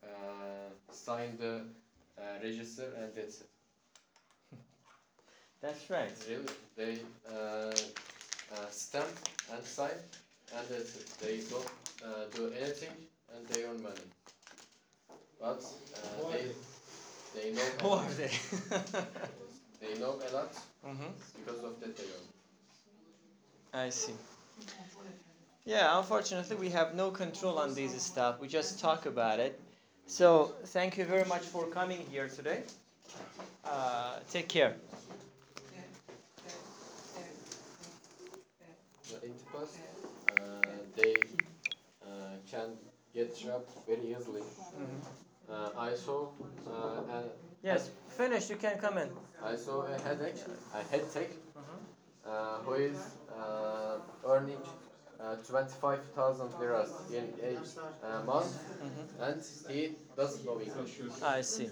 uh, 0.03 0.69
sign 0.91 1.38
the 1.38 1.63
uh, 2.17 2.38
register, 2.43 2.88
and 2.97 3.13
that's 3.15 3.41
it. 3.41 3.49
That's 5.61 5.89
right. 5.89 6.11
Really, 6.27 6.53
they 6.75 6.99
uh, 7.29 7.71
uh, 8.51 8.69
stamp 8.69 9.15
and 9.51 9.63
sign, 9.65 9.99
and 10.55 10.67
that's 10.69 10.95
it. 10.95 11.07
They 11.19 11.38
don't 11.49 11.69
uh, 12.03 12.25
do 12.33 12.51
anything, 12.51 12.95
and 13.33 13.47
they 13.47 13.63
earn 13.63 13.81
money. 13.81 14.14
But 15.45 15.63
uh, 15.93 16.31
they 16.31 16.45
they 17.35 17.51
know 17.51 17.61
Who 17.81 17.89
are 17.89 18.09
they? 18.21 18.31
they 19.81 19.99
know 19.99 20.19
a 20.27 20.29
lot 20.33 20.51
Mhm. 20.83 21.13
because 21.37 21.63
of 21.63 21.79
that 21.81 21.95
they 21.97 22.03
earn. 22.03 22.27
I 23.73 23.89
see. 23.89 24.15
Yeah, 25.65 25.97
unfortunately, 25.97 26.55
we 26.55 26.69
have 26.69 26.93
no 26.95 27.11
control 27.11 27.57
on 27.59 27.73
these 27.75 27.99
stuff. 28.01 28.39
We 28.39 28.47
just 28.47 28.79
talk 28.79 29.05
about 29.05 29.39
it. 29.39 29.59
So, 30.07 30.53
thank 30.65 30.97
you 30.97 31.05
very 31.05 31.25
much 31.25 31.41
for 31.43 31.65
coming 31.67 32.05
here 32.11 32.27
today. 32.29 32.63
Uh, 33.65 34.19
take 34.31 34.47
care. 34.49 34.75
The 39.09 39.23
in 39.25 39.33
the 39.37 39.45
past, 39.51 39.77
uh, 40.27 40.33
they 40.95 41.25
uh, 42.03 42.37
can 42.51 42.77
get 43.13 43.37
trapped 43.39 43.71
very 43.87 44.13
easily. 44.15 44.43
Uh, 45.49 45.69
I 45.77 45.93
saw 45.93 46.27
uh, 46.67 46.71
a, 46.71 47.23
Yes, 47.63 47.89
finish. 48.09 48.49
You 48.49 48.55
can 48.57 48.77
come 48.77 48.97
in. 48.97 49.09
I 49.43 49.55
saw 49.55 49.85
a 49.85 49.99
headache, 50.01 50.41
a 50.73 50.81
head 50.91 51.11
tech, 51.11 51.29
uh, 52.25 52.57
who 52.65 52.73
is 52.73 52.97
uh, 53.31 53.97
earning 54.27 54.57
uh, 55.19 55.35
25,000 55.47 56.49
liras 56.59 56.91
in 57.11 57.25
a 57.43 58.05
uh, 58.05 58.23
month, 58.23 58.53
and 59.21 59.41
he 59.69 59.91
doesn't 60.15 60.45
know 60.45 60.59
English. 60.59 60.99
I 61.23 61.41
see. 61.41 61.69